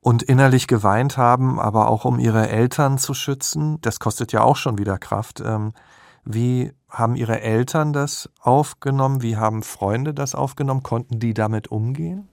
[0.00, 3.78] und innerlich geweint haben, aber auch um Ihre Eltern zu schützen.
[3.82, 5.42] Das kostet ja auch schon wieder Kraft.
[5.44, 5.74] Ähm,
[6.24, 9.20] wie haben Ihre Eltern das aufgenommen?
[9.20, 10.82] Wie haben Freunde das aufgenommen?
[10.82, 12.26] Konnten die damit umgehen?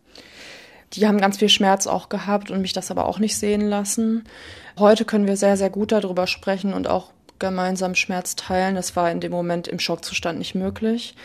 [0.93, 4.24] Die haben ganz viel Schmerz auch gehabt und mich das aber auch nicht sehen lassen.
[4.80, 8.76] Heute können wir sehr, sehr gut darüber sprechen und auch gemeinsam Schmerz teilen.
[8.76, 11.15] Das war in dem Moment im Schockzustand nicht möglich.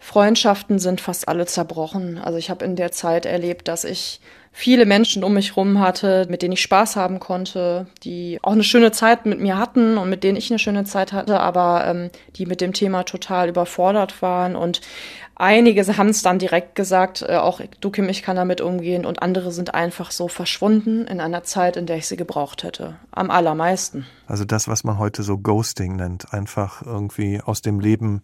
[0.00, 2.18] Freundschaften sind fast alle zerbrochen.
[2.18, 4.20] Also ich habe in der Zeit erlebt, dass ich
[4.50, 8.64] viele Menschen um mich herum hatte, mit denen ich Spaß haben konnte, die auch eine
[8.64, 12.10] schöne Zeit mit mir hatten und mit denen ich eine schöne Zeit hatte, aber ähm,
[12.36, 14.56] die mit dem Thema total überfordert waren.
[14.56, 14.82] Und
[15.42, 19.04] einige haben es dann direkt gesagt, äh, auch du Kim, ich kann damit umgehen.
[19.04, 22.96] Und andere sind einfach so verschwunden in einer Zeit, in der ich sie gebraucht hätte.
[23.10, 24.06] Am allermeisten.
[24.26, 28.22] Also das, was man heute so Ghosting nennt, einfach irgendwie aus dem Leben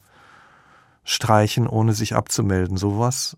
[1.04, 2.76] streichen, ohne sich abzumelden.
[2.76, 3.36] Sowas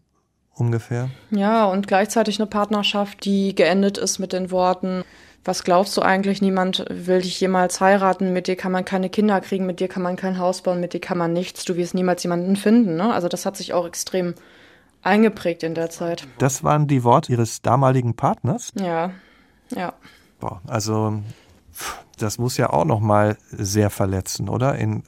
[0.55, 1.09] ungefähr?
[1.31, 5.05] Ja, und gleichzeitig eine Partnerschaft, die geendet ist mit den Worten,
[5.45, 9.41] was glaubst du eigentlich, niemand will dich jemals heiraten, mit dir kann man keine Kinder
[9.41, 11.95] kriegen, mit dir kann man kein Haus bauen, mit dir kann man nichts, du wirst
[11.95, 12.97] niemals jemanden finden.
[12.97, 13.13] Ne?
[13.13, 14.35] Also das hat sich auch extrem
[15.03, 16.27] eingeprägt in der Zeit.
[16.39, 18.73] Das waren die Worte Ihres damaligen Partners?
[18.79, 19.13] Ja,
[19.71, 19.95] ja.
[20.41, 21.23] Boah, also
[22.19, 24.75] das muss ja auch noch mal sehr verletzen, oder?
[24.77, 25.03] In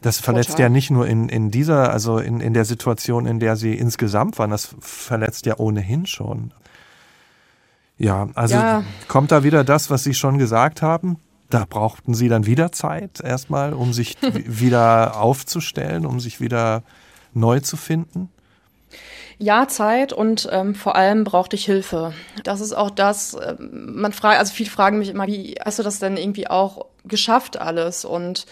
[0.00, 0.64] das verletzt Total.
[0.64, 4.38] ja nicht nur in, in dieser, also in, in der Situation, in der sie insgesamt
[4.38, 6.52] waren, das verletzt ja ohnehin schon.
[7.98, 8.84] Ja, also ja.
[9.08, 11.18] kommt da wieder das, was Sie schon gesagt haben?
[11.50, 16.82] Da brauchten Sie dann wieder Zeit erstmal, um sich wieder aufzustellen, um sich wieder
[17.34, 18.30] neu zu finden?
[19.40, 22.12] Ja, Zeit und ähm, vor allem brauchte ich Hilfe.
[22.42, 25.84] Das ist auch das, äh, man fragt, also viele fragen mich immer, wie hast du
[25.84, 28.04] das denn irgendwie auch geschafft alles?
[28.04, 28.46] Und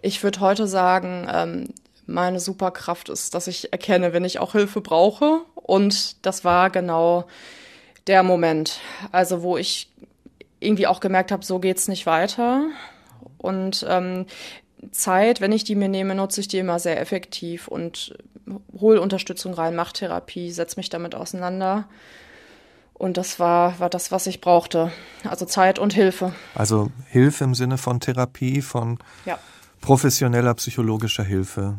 [0.00, 1.68] ich würde heute sagen, ähm,
[2.06, 5.40] meine Superkraft ist, dass ich erkenne, wenn ich auch Hilfe brauche.
[5.54, 7.26] Und das war genau
[8.08, 8.80] der Moment,
[9.12, 9.90] also wo ich
[10.60, 12.64] irgendwie auch gemerkt habe, so geht's nicht weiter.
[13.36, 14.26] Und ähm,
[14.90, 18.16] Zeit, wenn ich die mir nehme, nutze ich die immer sehr effektiv und
[18.78, 21.88] hole Unterstützung rein, mache Therapie, setze mich damit auseinander.
[22.94, 24.90] Und das war, war das, was ich brauchte.
[25.22, 26.32] Also Zeit und Hilfe.
[26.54, 29.38] Also Hilfe im Sinne von Therapie, von ja.
[29.80, 31.78] professioneller psychologischer Hilfe.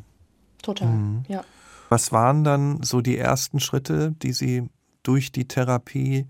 [0.61, 1.25] Total, mhm.
[1.27, 1.43] ja.
[1.89, 4.69] Was waren dann so die ersten Schritte, die Sie
[5.09, 6.27] durch die Therapie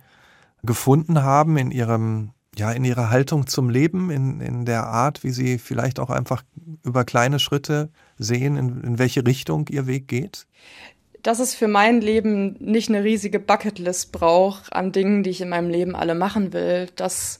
[0.63, 5.29] gefunden haben in Ihrem ja, in ihrer Haltung zum Leben, in, in der Art, wie
[5.29, 6.43] sie vielleicht auch einfach
[6.83, 10.45] über kleine Schritte sehen, in, in welche Richtung ihr Weg geht?
[11.21, 15.49] Dass es für mein Leben nicht eine riesige Bucketlist braucht an Dingen, die ich in
[15.49, 17.39] meinem Leben alle machen will, dass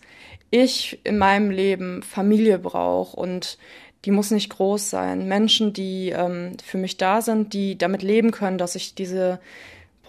[0.52, 3.58] ich in meinem Leben Familie brauche und
[4.06, 5.28] die muss nicht groß sein.
[5.28, 9.40] Menschen, die ähm, für mich da sind, die damit leben können, dass ich diese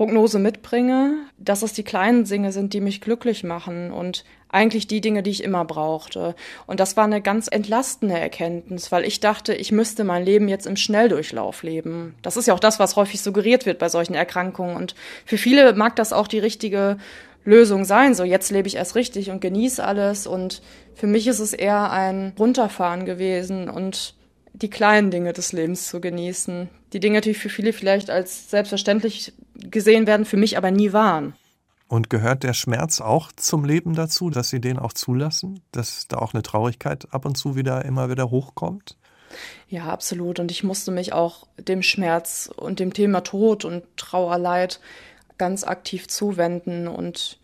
[0.00, 5.02] Prognose mitbringe, dass es die kleinen Dinge sind, die mich glücklich machen und eigentlich die
[5.02, 6.34] Dinge, die ich immer brauchte.
[6.66, 10.66] Und das war eine ganz entlastende Erkenntnis, weil ich dachte, ich müsste mein Leben jetzt
[10.66, 12.14] im Schnelldurchlauf leben.
[12.22, 14.74] Das ist ja auch das, was häufig suggeriert wird bei solchen Erkrankungen.
[14.74, 14.94] Und
[15.26, 16.96] für viele mag das auch die richtige
[17.44, 18.14] Lösung sein.
[18.14, 20.26] So, jetzt lebe ich erst richtig und genieße alles.
[20.26, 20.62] Und
[20.94, 24.14] für mich ist es eher ein Runterfahren gewesen und
[24.54, 26.70] die kleinen Dinge des Lebens zu genießen.
[26.94, 29.34] Die Dinge, die für viele vielleicht als selbstverständlich
[29.70, 31.34] gesehen werden, für mich aber nie waren.
[31.88, 36.18] Und gehört der Schmerz auch zum Leben dazu, dass Sie den auch zulassen, dass da
[36.18, 38.96] auch eine Traurigkeit ab und zu wieder immer wieder hochkommt?
[39.68, 40.38] Ja, absolut.
[40.38, 44.80] Und ich musste mich auch dem Schmerz und dem Thema Tod und Trauerleid
[45.38, 47.38] ganz aktiv zuwenden und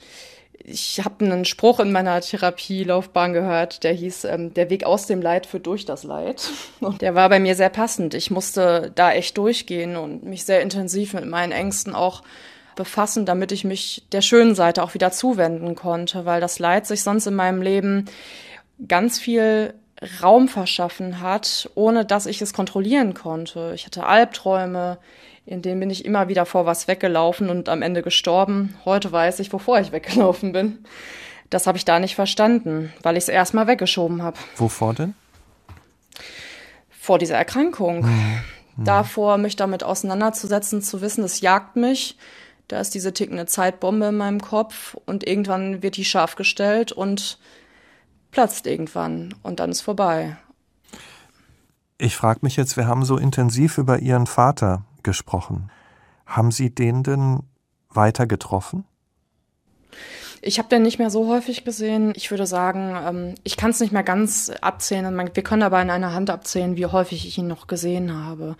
[0.68, 5.22] ich habe einen Spruch in meiner Therapielaufbahn gehört, der hieß, ähm, der Weg aus dem
[5.22, 6.50] Leid führt durch das Leid.
[6.80, 8.14] Und der war bei mir sehr passend.
[8.14, 12.22] Ich musste da echt durchgehen und mich sehr intensiv mit meinen Ängsten auch
[12.74, 17.02] befassen, damit ich mich der schönen Seite auch wieder zuwenden konnte, weil das Leid sich
[17.02, 18.06] sonst in meinem Leben
[18.86, 19.72] ganz viel
[20.22, 23.72] Raum verschaffen hat, ohne dass ich es kontrollieren konnte.
[23.74, 24.98] Ich hatte Albträume,
[25.46, 28.76] in denen bin ich immer wieder vor was weggelaufen und am Ende gestorben.
[28.84, 30.84] Heute weiß ich, wovor ich weggelaufen bin.
[31.48, 34.36] Das habe ich da nicht verstanden, weil ich es erstmal weggeschoben habe.
[34.56, 35.14] Wovor denn?
[36.90, 38.04] Vor dieser Erkrankung.
[38.04, 38.40] Hm.
[38.84, 42.18] Davor, mich damit auseinanderzusetzen, zu wissen, es jagt mich.
[42.68, 47.38] Da ist diese tickende Zeitbombe in meinem Kopf und irgendwann wird die scharf gestellt und
[48.32, 50.36] platzt irgendwann und dann ist vorbei.
[51.96, 55.70] Ich frage mich jetzt, wir haben so intensiv über Ihren Vater gesprochen.
[56.26, 57.38] Haben Sie den denn
[57.88, 58.84] weiter getroffen?
[60.42, 62.12] Ich habe den nicht mehr so häufig gesehen.
[62.14, 65.16] Ich würde sagen, ähm, ich kann es nicht mehr ganz abzählen.
[65.32, 68.56] Wir können aber in einer Hand abzählen, wie häufig ich ihn noch gesehen habe.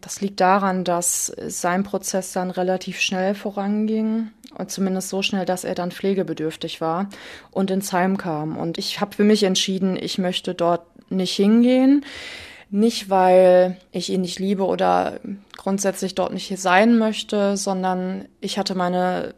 [0.00, 5.64] Das liegt daran, dass sein Prozess dann relativ schnell voranging und zumindest so schnell, dass
[5.64, 7.08] er dann pflegebedürftig war
[7.50, 8.56] und ins Heim kam.
[8.56, 12.04] Und ich habe für mich entschieden, ich möchte dort nicht hingehen.
[12.70, 15.18] Nicht, weil ich ihn nicht liebe oder
[15.56, 19.34] grundsätzlich dort nicht sein möchte, sondern ich hatte meine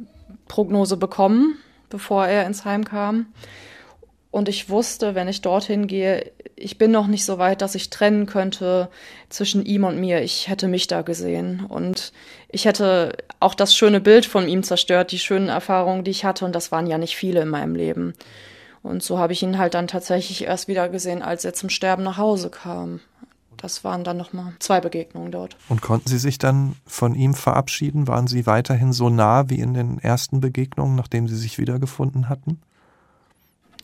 [0.48, 1.56] Prognose bekommen,
[1.88, 3.26] bevor er ins Heim kam.
[4.30, 7.90] Und ich wusste, wenn ich dorthin gehe, ich bin noch nicht so weit, dass ich
[7.90, 8.88] trennen könnte
[9.28, 10.22] zwischen ihm und mir.
[10.22, 11.66] Ich hätte mich da gesehen.
[11.66, 12.12] Und
[12.48, 16.44] ich hätte auch das schöne Bild von ihm zerstört, die schönen Erfahrungen, die ich hatte.
[16.44, 18.14] Und das waren ja nicht viele in meinem Leben.
[18.82, 22.02] Und so habe ich ihn halt dann tatsächlich erst wieder gesehen, als er zum Sterben
[22.02, 23.00] nach Hause kam.
[23.62, 25.56] Das waren dann nochmal zwei Begegnungen dort.
[25.68, 28.08] Und konnten Sie sich dann von ihm verabschieden?
[28.08, 32.60] Waren Sie weiterhin so nah wie in den ersten Begegnungen, nachdem Sie sich wiedergefunden hatten?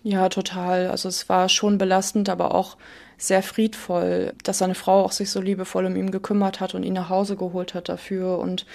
[0.03, 0.89] Ja, total.
[0.89, 2.77] Also es war schon belastend, aber auch
[3.19, 6.95] sehr friedvoll, dass seine Frau auch sich so liebevoll um ihn gekümmert hat und ihn
[6.95, 8.39] nach Hause geholt hat dafür.
[8.39, 8.67] Und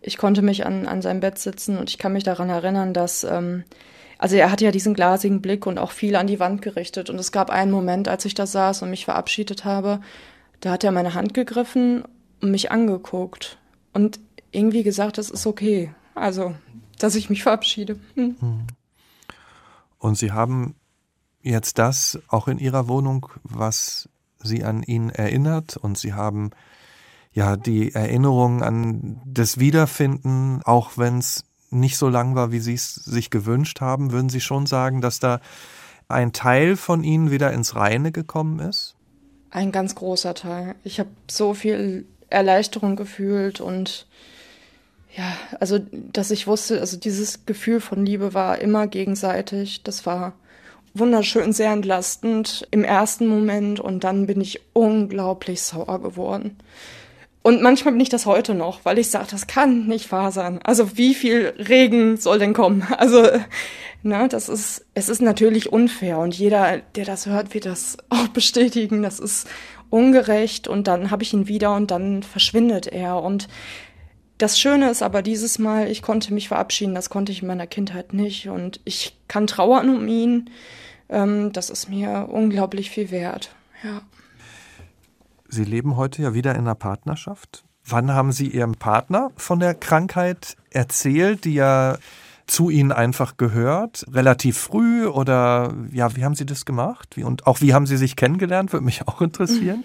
[0.00, 3.24] ich konnte mich an, an seinem Bett sitzen und ich kann mich daran erinnern, dass
[3.24, 3.64] ähm,
[4.22, 7.10] also er hatte ja diesen glasigen Blick und auch viel an die Wand gerichtet.
[7.10, 10.00] Und es gab einen Moment, als ich da saß und mich verabschiedet habe,
[10.62, 12.04] da hat er meine Hand gegriffen
[12.40, 13.58] und mich angeguckt
[13.92, 14.20] und
[14.52, 15.92] irgendwie gesagt, es ist okay.
[16.14, 16.54] Also,
[16.98, 17.98] dass ich mich verabschiede.
[18.14, 18.36] Hm.
[18.38, 18.66] hm.
[19.98, 20.76] Und Sie haben
[21.42, 24.08] jetzt das auch in Ihrer Wohnung, was
[24.38, 26.50] Sie an ihn erinnert und Sie haben
[27.32, 32.74] ja die Erinnerung an das Wiederfinden, auch wenn es nicht so lang war, wie Sie
[32.74, 35.40] es sich gewünscht haben, würden Sie schon sagen, dass da
[36.08, 38.94] ein Teil von Ihnen wieder ins Reine gekommen ist?
[39.52, 40.74] Ein ganz großer Teil.
[40.82, 44.06] Ich habe so viel Erleichterung gefühlt und
[45.14, 49.82] ja, also dass ich wusste, also dieses Gefühl von Liebe war immer gegenseitig.
[49.82, 50.32] Das war
[50.94, 56.56] wunderschön, sehr entlastend im ersten Moment und dann bin ich unglaublich sauer geworden.
[57.42, 60.60] Und manchmal bin ich das heute noch, weil ich sage, das kann nicht wahr sein.
[60.62, 62.86] Also wie viel Regen soll denn kommen?
[62.98, 63.26] Also,
[64.02, 68.28] ne, das ist, es ist natürlich unfair und jeder, der das hört, wird das auch
[68.28, 69.02] bestätigen.
[69.02, 69.48] Das ist
[69.90, 73.48] ungerecht und dann habe ich ihn wieder und dann verschwindet er und
[74.38, 77.68] das Schöne ist aber dieses Mal, ich konnte mich verabschieden, das konnte ich in meiner
[77.68, 80.50] Kindheit nicht und ich kann trauern um ihn.
[81.08, 83.54] Ähm, das ist mir unglaublich viel wert.
[83.84, 84.02] Ja.
[85.52, 87.64] Sie leben heute ja wieder in einer Partnerschaft.
[87.84, 91.98] Wann haben Sie Ihrem Partner von der Krankheit erzählt, die ja
[92.46, 94.06] zu Ihnen einfach gehört?
[94.10, 97.18] Relativ früh oder ja, wie haben Sie das gemacht?
[97.18, 98.72] Wie, und auch wie haben Sie sich kennengelernt?
[98.72, 99.84] Würde mich auch interessieren.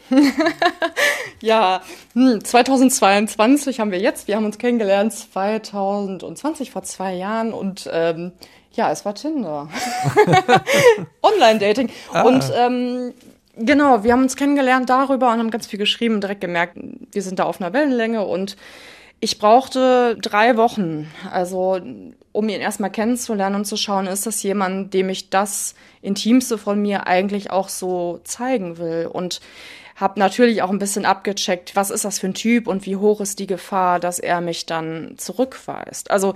[1.42, 1.82] ja,
[2.14, 4.30] 2022 hm, haben wir jetzt.
[4.30, 8.32] Wir haben uns kennengelernt 2020 vor zwei Jahren und ähm,
[8.72, 9.68] ja, es war Tinder.
[11.22, 11.90] Online-Dating.
[12.14, 12.22] Ah.
[12.22, 13.14] Und ähm,
[13.60, 16.78] Genau, wir haben uns kennengelernt darüber und haben ganz viel geschrieben, direkt gemerkt,
[17.12, 18.56] wir sind da auf einer Wellenlänge und
[19.20, 21.80] ich brauchte drei Wochen, also
[22.32, 26.80] um ihn erstmal kennenzulernen und zu schauen, ist das jemand, dem ich das Intimste von
[26.80, 29.10] mir eigentlich auch so zeigen will?
[29.12, 29.42] Und
[29.96, 33.20] habe natürlich auch ein bisschen abgecheckt, was ist das für ein Typ und wie hoch
[33.20, 36.12] ist die Gefahr, dass er mich dann zurückweist.
[36.12, 36.36] Also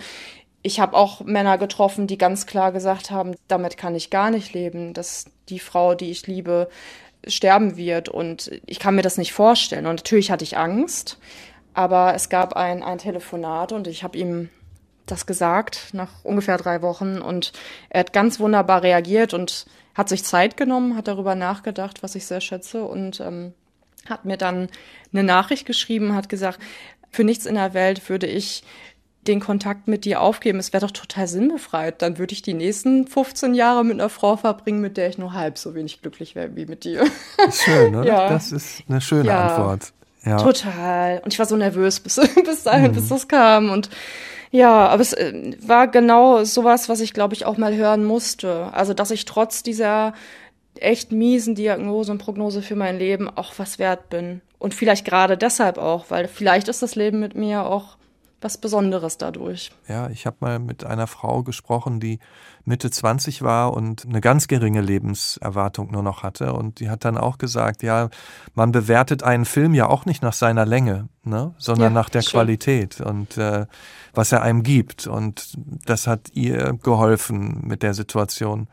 [0.64, 4.54] ich habe auch Männer getroffen, die ganz klar gesagt haben, damit kann ich gar nicht
[4.54, 6.70] leben, dass die Frau, die ich liebe,
[7.28, 8.10] sterben wird.
[8.10, 9.86] Und ich kann mir das nicht vorstellen.
[9.86, 11.18] Und natürlich hatte ich Angst,
[11.74, 14.50] aber es gab ein, ein Telefonat und ich habe ihm
[15.06, 17.22] das gesagt nach ungefähr drei Wochen.
[17.22, 17.54] Und
[17.90, 22.26] er hat ganz wunderbar reagiert und hat sich Zeit genommen, hat darüber nachgedacht, was ich
[22.26, 22.84] sehr schätze.
[22.84, 23.54] Und ähm,
[24.10, 24.70] hat mir dann
[25.14, 26.60] eine Nachricht geschrieben, hat gesagt,
[27.12, 28.64] für nichts in der Welt würde ich
[29.28, 30.58] den Kontakt mit dir aufgeben.
[30.60, 32.02] Es wäre doch total sinnbefreit.
[32.02, 35.34] Dann würde ich die nächsten 15 Jahre mit einer Frau verbringen, mit der ich nur
[35.34, 37.06] halb so wenig glücklich wäre wie mit dir.
[37.52, 38.08] Schön, oder?
[38.08, 38.30] Ja.
[38.30, 39.94] Das ist eine schöne ja, Antwort.
[40.26, 40.38] Ja.
[40.38, 41.22] Total.
[41.24, 42.16] Und ich war so nervös bis,
[42.46, 42.96] bis dahin, mhm.
[42.96, 43.70] bis das kam.
[43.70, 43.90] Und
[44.50, 48.74] ja, aber es äh, war genau sowas, was ich, glaube ich, auch mal hören musste.
[48.74, 50.14] Also, dass ich trotz dieser
[50.76, 54.42] echt miesen Diagnose und Prognose für mein Leben auch was wert bin.
[54.58, 57.98] Und vielleicht gerade deshalb auch, weil vielleicht ist das Leben mit mir auch
[58.42, 59.72] was Besonderes dadurch.
[59.88, 62.20] Ja, ich habe mal mit einer Frau gesprochen, die
[62.66, 66.54] Mitte 20 war und eine ganz geringe Lebenserwartung nur noch hatte.
[66.54, 68.10] Und die hat dann auch gesagt, ja,
[68.54, 72.22] man bewertet einen Film ja auch nicht nach seiner Länge, ne, sondern ja, nach der
[72.22, 72.32] schön.
[72.32, 73.66] Qualität und äh,
[74.14, 75.08] was er einem gibt.
[75.08, 78.68] Und das hat ihr geholfen mit der Situation.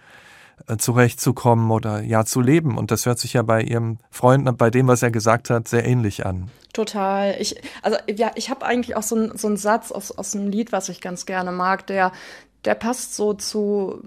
[0.67, 2.77] Äh, zurechtzukommen oder ja zu leben.
[2.77, 5.85] Und das hört sich ja bei Ihrem Freund, bei dem, was er gesagt hat, sehr
[5.87, 6.51] ähnlich an.
[6.73, 7.37] Total.
[7.39, 10.49] Ich, also ja, ich habe eigentlich auch so, ein, so einen Satz aus, aus einem
[10.51, 12.13] Lied, was ich ganz gerne mag, der,
[12.65, 14.03] der passt so zu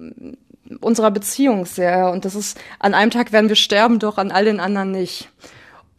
[0.81, 2.11] unserer Beziehung sehr.
[2.11, 5.29] Und das ist, an einem Tag werden wir sterben, doch an all den anderen nicht.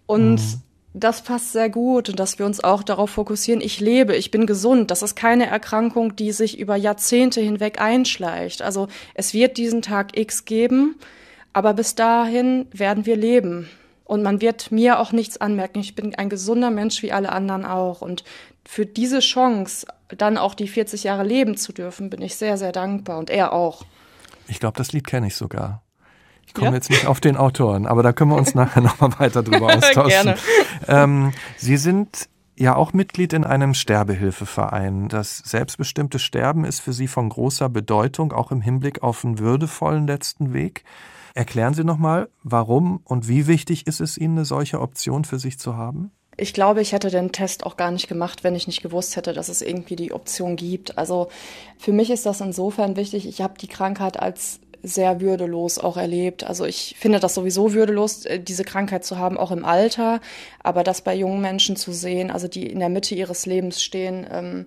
[0.06, 0.62] Und mhm
[0.94, 4.46] das passt sehr gut und dass wir uns auch darauf fokussieren, ich lebe, ich bin
[4.46, 4.90] gesund.
[4.90, 8.60] Das ist keine Erkrankung, die sich über Jahrzehnte hinweg einschleicht.
[8.60, 10.96] Also es wird diesen Tag X geben,
[11.52, 13.68] aber bis dahin werden wir leben.
[14.04, 15.80] Und man wird mir auch nichts anmerken.
[15.80, 18.02] Ich bin ein gesunder Mensch wie alle anderen auch.
[18.02, 18.24] Und
[18.66, 22.72] für diese Chance, dann auch die 40 Jahre leben zu dürfen, bin ich sehr, sehr
[22.72, 23.18] dankbar.
[23.18, 23.86] Und er auch.
[24.48, 25.82] Ich glaube, das Lied kenne ich sogar.
[26.52, 26.74] Ich komme ja?
[26.74, 30.10] jetzt nicht auf den Autoren, aber da können wir uns nachher nochmal weiter drüber austauschen.
[30.10, 30.36] Gerne.
[30.86, 32.28] Ähm, Sie sind
[32.58, 35.08] ja auch Mitglied in einem Sterbehilfeverein.
[35.08, 40.06] Das selbstbestimmte Sterben ist für Sie von großer Bedeutung, auch im Hinblick auf einen würdevollen
[40.06, 40.84] letzten Weg.
[41.32, 45.58] Erklären Sie nochmal, warum und wie wichtig ist es Ihnen, eine solche Option für sich
[45.58, 46.10] zu haben?
[46.36, 49.32] Ich glaube, ich hätte den Test auch gar nicht gemacht, wenn ich nicht gewusst hätte,
[49.32, 50.98] dass es irgendwie die Option gibt.
[50.98, 51.28] Also
[51.78, 53.26] für mich ist das insofern wichtig.
[53.26, 56.44] Ich habe die Krankheit als sehr würdelos auch erlebt.
[56.44, 60.20] Also ich finde das sowieso würdelos, äh, diese Krankheit zu haben, auch im Alter.
[60.62, 64.26] Aber das bei jungen Menschen zu sehen, also die in der Mitte ihres Lebens stehen,
[64.30, 64.66] ähm,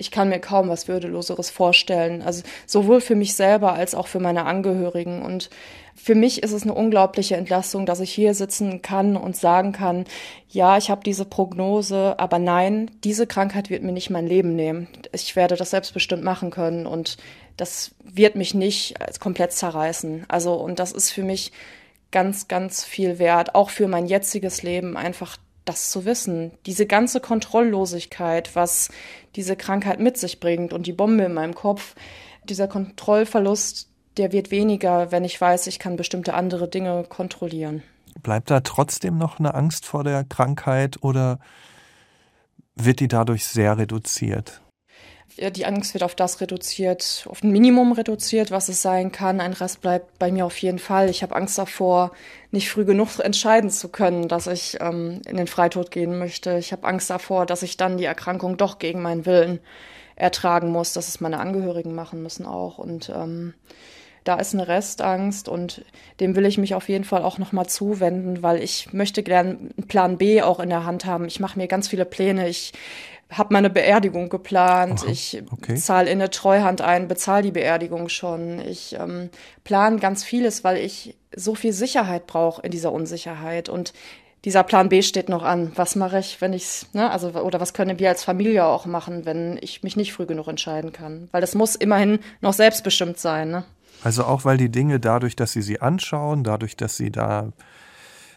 [0.00, 2.22] ich kann mir kaum was Würdeloseres vorstellen.
[2.22, 5.22] Also sowohl für mich selber als auch für meine Angehörigen.
[5.22, 5.50] Und
[5.96, 10.04] für mich ist es eine unglaubliche Entlastung, dass ich hier sitzen kann und sagen kann,
[10.48, 14.86] ja, ich habe diese Prognose, aber nein, diese Krankheit wird mir nicht mein Leben nehmen.
[15.12, 17.16] Ich werde das selbstbestimmt machen können und
[17.58, 20.24] das wird mich nicht komplett zerreißen.
[20.28, 21.52] Also, und das ist für mich
[22.10, 25.36] ganz, ganz viel wert, auch für mein jetziges Leben, einfach
[25.66, 26.52] das zu wissen.
[26.64, 28.88] Diese ganze Kontrolllosigkeit, was
[29.36, 31.94] diese Krankheit mit sich bringt und die Bombe in meinem Kopf,
[32.44, 37.82] dieser Kontrollverlust, der wird weniger, wenn ich weiß, ich kann bestimmte andere Dinge kontrollieren.
[38.22, 41.38] Bleibt da trotzdem noch eine Angst vor der Krankheit oder
[42.74, 44.62] wird die dadurch sehr reduziert?
[45.36, 49.40] Die Angst wird auf das reduziert, auf ein Minimum reduziert, was es sein kann.
[49.40, 51.10] Ein Rest bleibt bei mir auf jeden Fall.
[51.10, 52.12] Ich habe Angst davor,
[52.50, 56.58] nicht früh genug entscheiden zu können, dass ich ähm, in den Freitod gehen möchte.
[56.58, 59.60] Ich habe Angst davor, dass ich dann die Erkrankung doch gegen meinen Willen
[60.16, 62.78] ertragen muss, dass es meine Angehörigen machen müssen auch.
[62.78, 63.54] Und ähm,
[64.24, 65.84] da ist eine Restangst und
[66.20, 69.86] dem will ich mich auf jeden Fall auch nochmal zuwenden, weil ich möchte gerne einen
[69.88, 71.26] Plan B auch in der Hand haben.
[71.26, 72.48] Ich mache mir ganz viele Pläne.
[72.48, 72.72] Ich
[73.30, 75.02] habe meine Beerdigung geplant.
[75.02, 75.74] Aha, ich okay.
[75.74, 78.60] zahle in eine Treuhand ein, bezahle die Beerdigung schon.
[78.60, 79.30] Ich ähm,
[79.64, 83.68] plane ganz vieles, weil ich so viel Sicherheit brauche in dieser Unsicherheit.
[83.68, 83.92] Und
[84.44, 85.72] dieser Plan B steht noch an.
[85.74, 89.26] Was mache ich, wenn ich's, ne, also, oder was können wir als Familie auch machen,
[89.26, 91.28] wenn ich mich nicht früh genug entscheiden kann?
[91.32, 93.64] Weil das muss immerhin noch selbstbestimmt sein, ne?
[94.04, 97.52] Also auch weil die Dinge dadurch, dass sie sie anschauen, dadurch, dass sie da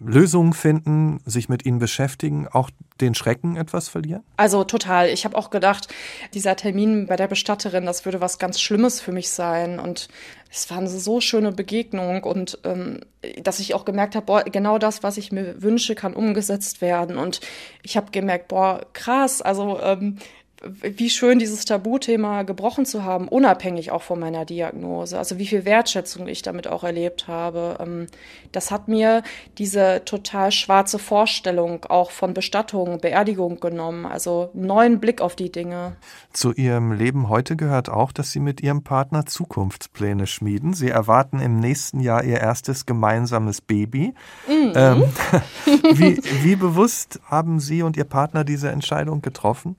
[0.03, 4.23] Lösungen finden, sich mit ihnen beschäftigen, auch den Schrecken etwas verlieren?
[4.35, 5.09] Also total.
[5.09, 5.87] Ich habe auch gedacht,
[6.33, 9.79] dieser Termin bei der Bestatterin, das würde was ganz Schlimmes für mich sein.
[9.79, 10.07] Und
[10.49, 13.01] es war eine so schöne Begegnung und ähm,
[13.41, 17.17] dass ich auch gemerkt habe, boah, genau das, was ich mir wünsche, kann umgesetzt werden.
[17.17, 17.39] Und
[17.83, 20.17] ich habe gemerkt, boah, krass, also ähm,
[20.63, 25.17] wie schön dieses Tabuthema gebrochen zu haben, unabhängig auch von meiner Diagnose.
[25.17, 27.77] Also wie viel Wertschätzung ich damit auch erlebt habe.
[27.79, 28.07] Ähm,
[28.51, 29.23] das hat mir
[29.57, 34.05] diese total schwarze Vorstellung auch von Bestattung, Beerdigung genommen.
[34.05, 35.95] Also einen neuen Blick auf die Dinge.
[36.31, 40.73] Zu Ihrem Leben heute gehört auch, dass Sie mit Ihrem Partner Zukunftspläne schmieden.
[40.73, 44.13] Sie erwarten im nächsten Jahr Ihr erstes gemeinsames Baby.
[44.47, 44.73] Mhm.
[44.75, 45.03] Ähm,
[45.93, 49.75] wie, wie bewusst haben Sie und Ihr Partner diese Entscheidung getroffen?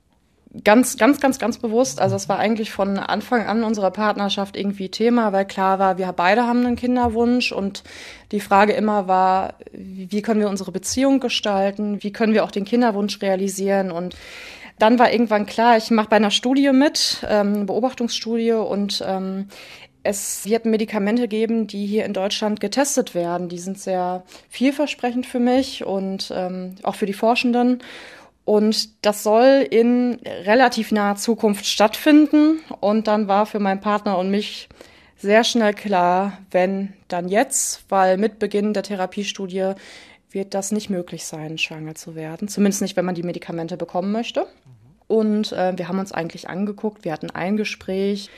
[0.65, 2.01] Ganz, ganz, ganz, ganz bewusst.
[2.01, 6.13] Also es war eigentlich von Anfang an unserer Partnerschaft irgendwie Thema, weil klar war, wir
[6.13, 7.85] beide haben einen Kinderwunsch und
[8.33, 12.65] die Frage immer war, wie können wir unsere Beziehung gestalten, wie können wir auch den
[12.65, 14.17] Kinderwunsch realisieren und
[14.79, 19.47] dann war irgendwann klar, ich mache bei einer Studie mit, ähm, Beobachtungsstudie und ähm,
[20.03, 23.49] es wird Medikamente geben, die hier in Deutschland getestet werden.
[23.49, 27.83] Die sind sehr vielversprechend für mich und ähm, auch für die Forschenden.
[28.45, 32.61] Und das soll in relativ naher Zukunft stattfinden.
[32.81, 34.69] Und dann war für meinen Partner und mich
[35.17, 39.75] sehr schnell klar, wenn dann jetzt, weil mit Beginn der Therapiestudie
[40.31, 42.49] wird das nicht möglich sein, schwanger zu werden.
[42.49, 44.47] Zumindest nicht, wenn man die Medikamente bekommen möchte.
[45.07, 48.31] Und äh, wir haben uns eigentlich angeguckt, wir hatten ein Gespräch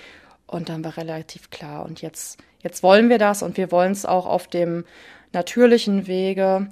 [0.47, 1.85] und dann war relativ klar.
[1.87, 4.85] Und jetzt, jetzt wollen wir das und wir wollen es auch auf dem
[5.33, 6.69] natürlichen Wege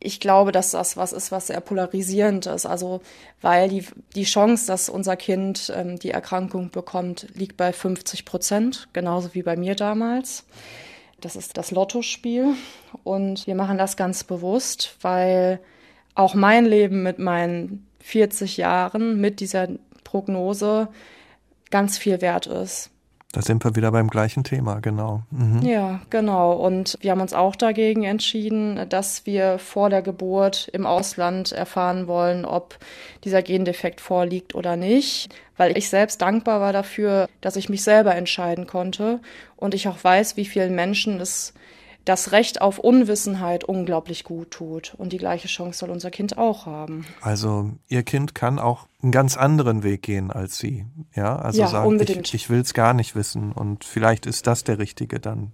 [0.00, 2.66] ich glaube, dass das was ist, was sehr polarisierend ist.
[2.66, 3.00] Also,
[3.40, 8.88] weil die, die Chance, dass unser Kind ähm, die Erkrankung bekommt, liegt bei 50 Prozent,
[8.92, 10.44] genauso wie bei mir damals.
[11.20, 12.54] Das ist das Lottospiel.
[13.02, 15.60] Und wir machen das ganz bewusst, weil
[16.14, 19.68] auch mein Leben mit meinen 40 Jahren, mit dieser
[20.04, 20.88] Prognose,
[21.70, 22.90] ganz viel wert ist.
[23.34, 25.22] Da sind wir wieder beim gleichen Thema, genau.
[25.32, 25.60] Mhm.
[25.62, 26.52] Ja, genau.
[26.52, 32.06] Und wir haben uns auch dagegen entschieden, dass wir vor der Geburt im Ausland erfahren
[32.06, 32.78] wollen, ob
[33.24, 38.14] dieser Gendefekt vorliegt oder nicht, weil ich selbst dankbar war dafür, dass ich mich selber
[38.14, 39.18] entscheiden konnte
[39.56, 41.54] und ich auch weiß, wie vielen Menschen es
[42.04, 44.94] das Recht auf Unwissenheit unglaublich gut tut.
[44.98, 47.06] Und die gleiche Chance soll unser Kind auch haben.
[47.20, 50.84] Also Ihr Kind kann auch einen ganz anderen Weg gehen als Sie.
[51.14, 52.28] Ja, also ja, sagen, unbedingt.
[52.28, 53.52] ich, ich will es gar nicht wissen.
[53.52, 55.52] Und vielleicht ist das der Richtige dann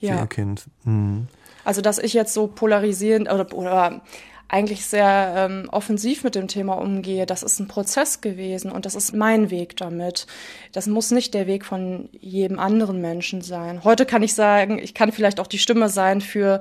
[0.00, 0.20] für ja.
[0.20, 0.66] Ihr Kind.
[0.84, 1.28] Mhm.
[1.64, 4.02] Also, dass ich jetzt so polarisierend oder, oder
[4.48, 7.26] eigentlich sehr ähm, offensiv mit dem Thema umgehe.
[7.26, 10.26] Das ist ein Prozess gewesen und das ist mein Weg damit.
[10.72, 13.82] Das muss nicht der Weg von jedem anderen Menschen sein.
[13.84, 16.60] Heute kann ich sagen, ich kann vielleicht auch die Stimme sein für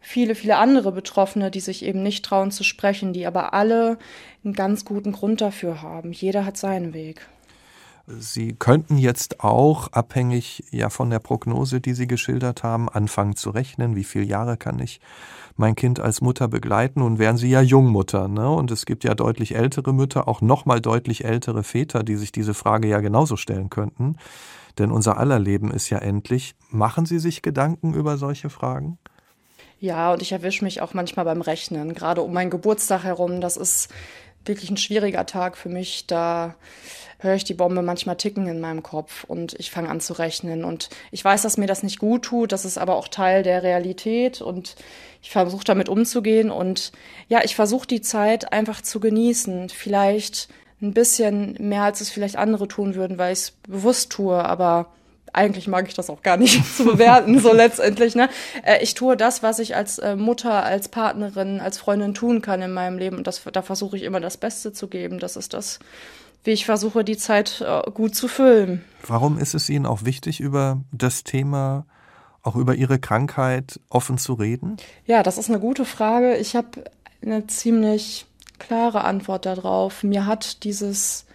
[0.00, 3.98] viele, viele andere Betroffene, die sich eben nicht trauen zu sprechen, die aber alle
[4.44, 6.12] einen ganz guten Grund dafür haben.
[6.12, 7.26] Jeder hat seinen Weg.
[8.18, 13.50] Sie könnten jetzt auch, abhängig ja von der Prognose, die Sie geschildert haben, anfangen zu
[13.50, 15.00] rechnen, wie viele Jahre kann ich
[15.56, 17.00] mein Kind als Mutter begleiten.
[17.00, 18.50] Nun wären Sie ja Jungmutter, ne?
[18.50, 22.54] Und es gibt ja deutlich ältere Mütter, auch nochmal deutlich ältere Väter, die sich diese
[22.54, 24.16] Frage ja genauso stellen könnten.
[24.78, 26.54] Denn unser aller Leben ist ja endlich.
[26.70, 28.98] Machen Sie sich Gedanken über solche Fragen?
[29.78, 33.40] Ja, und ich erwische mich auch manchmal beim Rechnen, gerade um meinen Geburtstag herum.
[33.40, 33.88] Das ist
[34.44, 36.06] wirklich ein schwieriger Tag für mich.
[36.06, 36.54] Da
[37.22, 40.64] höre ich die Bombe manchmal ticken in meinem Kopf und ich fange an zu rechnen.
[40.64, 43.62] Und ich weiß, dass mir das nicht gut tut, das ist aber auch Teil der
[43.62, 44.76] Realität und
[45.22, 46.50] ich versuche damit umzugehen.
[46.50, 46.92] Und
[47.28, 49.68] ja, ich versuche die Zeit einfach zu genießen.
[49.68, 50.48] Vielleicht
[50.80, 54.88] ein bisschen mehr, als es vielleicht andere tun würden, weil ich es bewusst tue, aber
[55.32, 58.14] eigentlich mag ich das auch gar nicht zu bewerten, so letztendlich.
[58.14, 58.28] Ne?
[58.64, 62.60] Äh, ich tue das, was ich als äh, Mutter, als Partnerin, als Freundin tun kann
[62.62, 63.16] in meinem Leben.
[63.16, 65.18] Und das, da versuche ich immer das Beste zu geben.
[65.18, 65.78] Das ist das,
[66.44, 68.84] wie ich versuche, die Zeit äh, gut zu füllen.
[69.06, 71.86] Warum ist es Ihnen auch wichtig, über das Thema,
[72.42, 74.76] auch über Ihre Krankheit offen zu reden?
[75.06, 76.36] Ja, das ist eine gute Frage.
[76.36, 76.84] Ich habe
[77.22, 78.26] eine ziemlich
[78.58, 80.02] klare Antwort darauf.
[80.02, 81.26] Mir hat dieses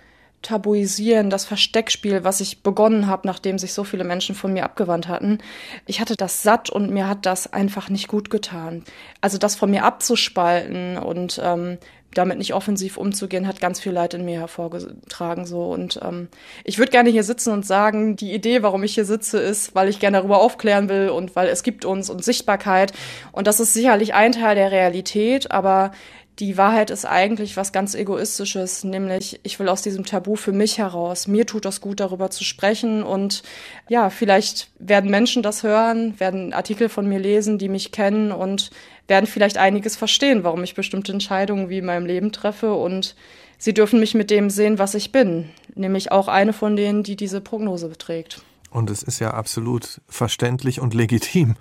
[0.44, 5.08] Tabuisieren, das Versteckspiel, was ich begonnen habe, nachdem sich so viele Menschen von mir abgewandt
[5.08, 5.40] hatten.
[5.88, 8.84] Ich hatte das satt und mir hat das einfach nicht gut getan.
[9.20, 11.80] Also das von mir abzuspalten und ähm,
[12.18, 15.46] damit nicht offensiv umzugehen, hat ganz viel Leid in mir hervorgetragen.
[15.46, 16.28] So und ähm,
[16.64, 19.90] ich würde gerne hier sitzen und sagen, die Idee, warum ich hier sitze, ist, weil
[19.90, 22.94] ich gerne darüber aufklären will und weil es gibt uns und Sichtbarkeit.
[23.32, 25.92] Und das ist sicherlich ein Teil der Realität, aber
[26.40, 30.78] die Wahrheit ist eigentlich was ganz Egoistisches, nämlich ich will aus diesem Tabu für mich
[30.78, 31.28] heraus.
[31.28, 33.42] Mir tut das gut, darüber zu sprechen und
[33.90, 38.70] ja, vielleicht werden Menschen das hören, werden Artikel von mir lesen, die mich kennen und
[39.08, 43.16] werden vielleicht einiges verstehen, warum ich bestimmte Entscheidungen wie in meinem Leben treffe und
[43.58, 47.16] sie dürfen mich mit dem sehen, was ich bin, nämlich auch eine von denen, die
[47.16, 48.42] diese Prognose beträgt.
[48.70, 51.56] Und es ist ja absolut verständlich und legitim,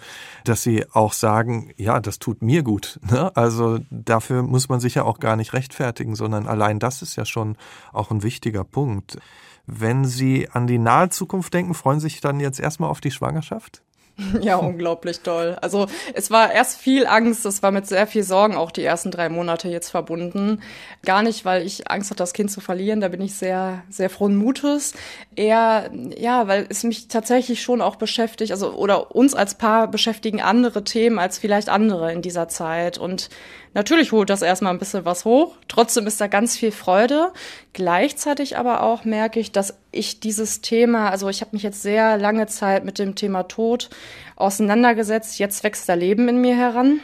[0.44, 2.98] dass Sie auch sagen, ja, das tut mir gut.
[3.08, 3.34] Ne?
[3.36, 7.24] Also dafür muss man sich ja auch gar nicht rechtfertigen, sondern allein das ist ja
[7.24, 7.56] schon
[7.92, 9.18] auch ein wichtiger Punkt.
[9.66, 13.10] Wenn Sie an die nahe Zukunft denken, freuen Sie sich dann jetzt erstmal auf die
[13.10, 13.82] Schwangerschaft?
[14.40, 15.56] Ja, unglaublich toll.
[15.60, 19.10] Also es war erst viel Angst, es war mit sehr viel Sorgen auch die ersten
[19.10, 20.62] drei Monate jetzt verbunden.
[21.04, 24.08] Gar nicht, weil ich Angst hatte, das Kind zu verlieren, da bin ich sehr, sehr
[24.08, 24.94] frohen Mutes.
[25.34, 30.40] Eher, ja, weil es mich tatsächlich schon auch beschäftigt, also oder uns als Paar beschäftigen
[30.40, 32.98] andere Themen als vielleicht andere in dieser Zeit.
[32.98, 33.28] Und
[33.76, 35.54] Natürlich holt das erstmal ein bisschen was hoch.
[35.68, 37.30] Trotzdem ist da ganz viel Freude.
[37.74, 42.16] Gleichzeitig aber auch merke ich, dass ich dieses Thema, also ich habe mich jetzt sehr
[42.16, 43.90] lange Zeit mit dem Thema Tod
[44.34, 45.38] auseinandergesetzt.
[45.38, 47.00] Jetzt wächst da Leben in mir heran.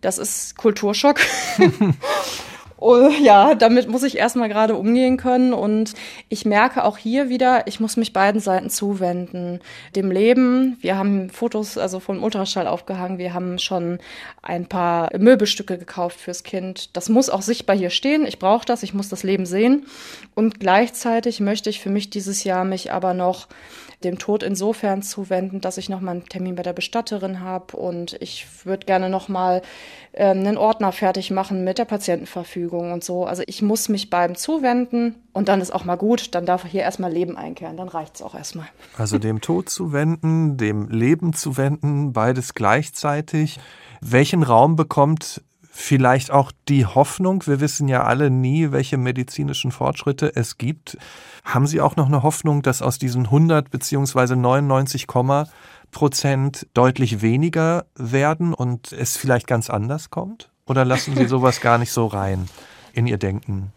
[0.00, 1.20] Das ist Kulturschock.
[2.80, 5.52] Oh, ja, damit muss ich erstmal gerade umgehen können.
[5.52, 5.94] Und
[6.28, 9.58] ich merke auch hier wieder, ich muss mich beiden Seiten zuwenden.
[9.96, 13.98] Dem Leben, wir haben Fotos also vom Ultraschall aufgehangen, wir haben schon
[14.42, 16.96] ein paar Möbelstücke gekauft fürs Kind.
[16.96, 18.24] Das muss auch sichtbar hier stehen.
[18.24, 19.86] Ich brauche das, ich muss das Leben sehen.
[20.36, 23.48] Und gleichzeitig möchte ich für mich dieses Jahr mich aber noch
[24.04, 28.16] dem Tod insofern zuwenden, dass ich noch mal einen Termin bei der Bestatterin habe und
[28.20, 29.62] ich würde gerne noch mal
[30.12, 33.24] äh, einen Ordner fertig machen mit der Patientenverfügung und so.
[33.24, 36.82] Also ich muss mich beim zuwenden und dann ist auch mal gut, dann darf hier
[36.82, 38.66] erstmal Leben einkehren, dann reicht es auch erstmal.
[38.96, 43.58] Also dem Tod zuwenden, dem Leben zuwenden, beides gleichzeitig.
[44.00, 45.42] Welchen Raum bekommt
[45.78, 50.98] vielleicht auch die Hoffnung, wir wissen ja alle nie, welche medizinischen Fortschritte es gibt.
[51.44, 55.06] Haben Sie auch noch eine Hoffnung, dass aus diesen 100 beziehungsweise 99,
[55.92, 60.50] Prozent deutlich weniger werden und es vielleicht ganz anders kommt?
[60.66, 62.48] Oder lassen Sie sowas gar nicht so rein
[62.92, 63.72] in Ihr Denken?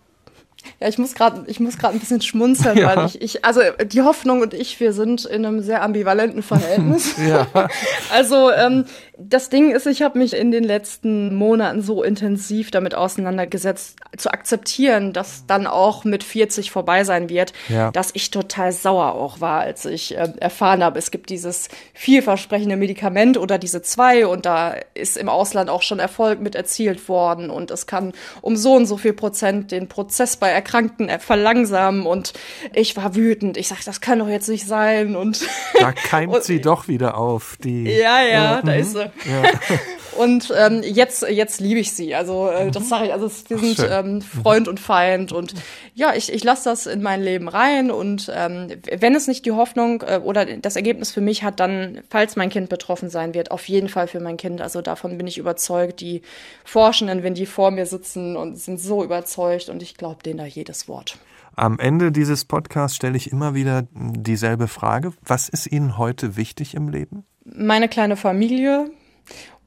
[0.80, 2.96] Ja, ich muss gerade, ich muss gerade ein bisschen schmunzeln, ja.
[2.96, 7.16] weil ich, ich, also die Hoffnung und ich, wir sind in einem sehr ambivalenten Verhältnis.
[7.28, 7.48] ja.
[8.12, 8.86] Also ähm,
[9.30, 14.32] das Ding ist, ich habe mich in den letzten Monaten so intensiv damit auseinandergesetzt, zu
[14.32, 17.92] akzeptieren, dass dann auch mit 40 vorbei sein wird, ja.
[17.92, 22.76] dass ich total sauer auch war, als ich äh, erfahren habe, es gibt dieses vielversprechende
[22.76, 27.50] Medikament oder diese zwei und da ist im Ausland auch schon Erfolg mit erzielt worden
[27.50, 32.34] und es kann um so und so viel Prozent den Prozess bei Erkrankten verlangsamen und
[32.74, 33.58] ich war wütend.
[33.58, 35.46] Ich sag, das kann doch jetzt nicht sein und
[35.80, 37.84] da keimt und, sie doch wieder auf die.
[37.84, 39.11] Ja, ja, äh, da ist sie.
[39.26, 39.44] Ja.
[40.18, 42.14] Und ähm, jetzt, jetzt liebe ich sie.
[42.16, 43.14] Also äh, das sage ich.
[43.14, 45.54] Also wir sind ähm, Freund und Feind und
[45.94, 48.68] ja, ich, ich lasse das in mein Leben rein und ähm,
[49.00, 52.50] wenn es nicht die Hoffnung äh, oder das Ergebnis für mich hat, dann, falls mein
[52.50, 54.62] Kind betroffen sein wird, auf jeden Fall für mein Kind.
[54.62, 56.02] Also davon bin ich überzeugt.
[56.02, 56.22] Die
[56.66, 60.46] Forschenden, wenn die vor mir sitzen und sind so überzeugt und ich glaube denen da
[60.46, 61.18] jedes Wort.
[61.56, 65.14] Am Ende dieses Podcasts stelle ich immer wieder dieselbe Frage.
[65.22, 67.26] Was ist Ihnen heute wichtig im Leben?
[67.44, 68.90] Meine kleine Familie,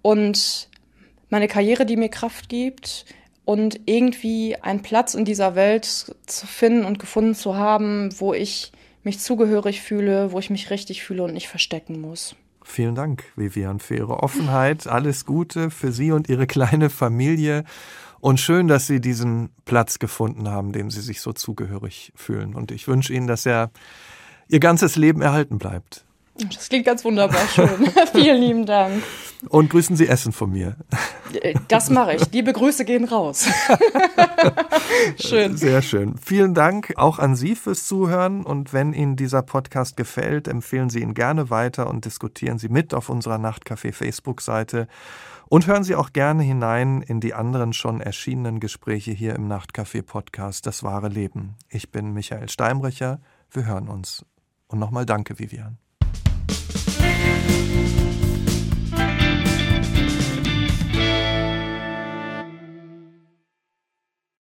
[0.03, 0.69] und
[1.31, 3.07] meine Karriere, die mir Kraft gibt
[3.45, 8.73] und irgendwie einen Platz in dieser Welt zu finden und gefunden zu haben, wo ich
[9.03, 12.37] mich zugehörig fühle, wo ich mich richtig fühle und nicht verstecken muss.
[12.63, 14.87] Vielen Dank, Vivian, für Ihre Offenheit.
[14.87, 17.65] Alles Gute für Sie und Ihre kleine Familie.
[18.21, 22.55] Und schön, dass Sie diesen Platz gefunden haben, dem Sie sich so zugehörig fühlen.
[22.55, 23.71] Und ich wünsche Ihnen, dass er
[24.49, 26.04] Ihr ganzes Leben erhalten bleibt.
[26.37, 27.87] Das klingt ganz wunderbar schön.
[28.13, 29.03] Vielen lieben Dank.
[29.49, 30.77] Und grüßen Sie Essen von mir.
[31.69, 32.33] Das mache ich.
[32.33, 33.47] Liebe Grüße gehen raus.
[35.21, 35.57] schön.
[35.57, 36.17] Sehr schön.
[36.19, 38.45] Vielen Dank auch an Sie fürs Zuhören.
[38.45, 42.95] Und wenn Ihnen dieser Podcast gefällt, empfehlen Sie ihn gerne weiter und diskutieren Sie mit
[42.95, 44.89] auf unserer Nachtcafé Facebook-Seite.
[45.47, 50.03] Und hören Sie auch gerne hinein in die anderen schon erschienenen Gespräche hier im Nachtcafé
[50.03, 51.57] Podcast Das wahre Leben.
[51.69, 53.21] Ich bin Michael Steinbrecher.
[53.51, 54.25] Wir hören uns.
[54.69, 55.79] Und nochmal danke, Vivian.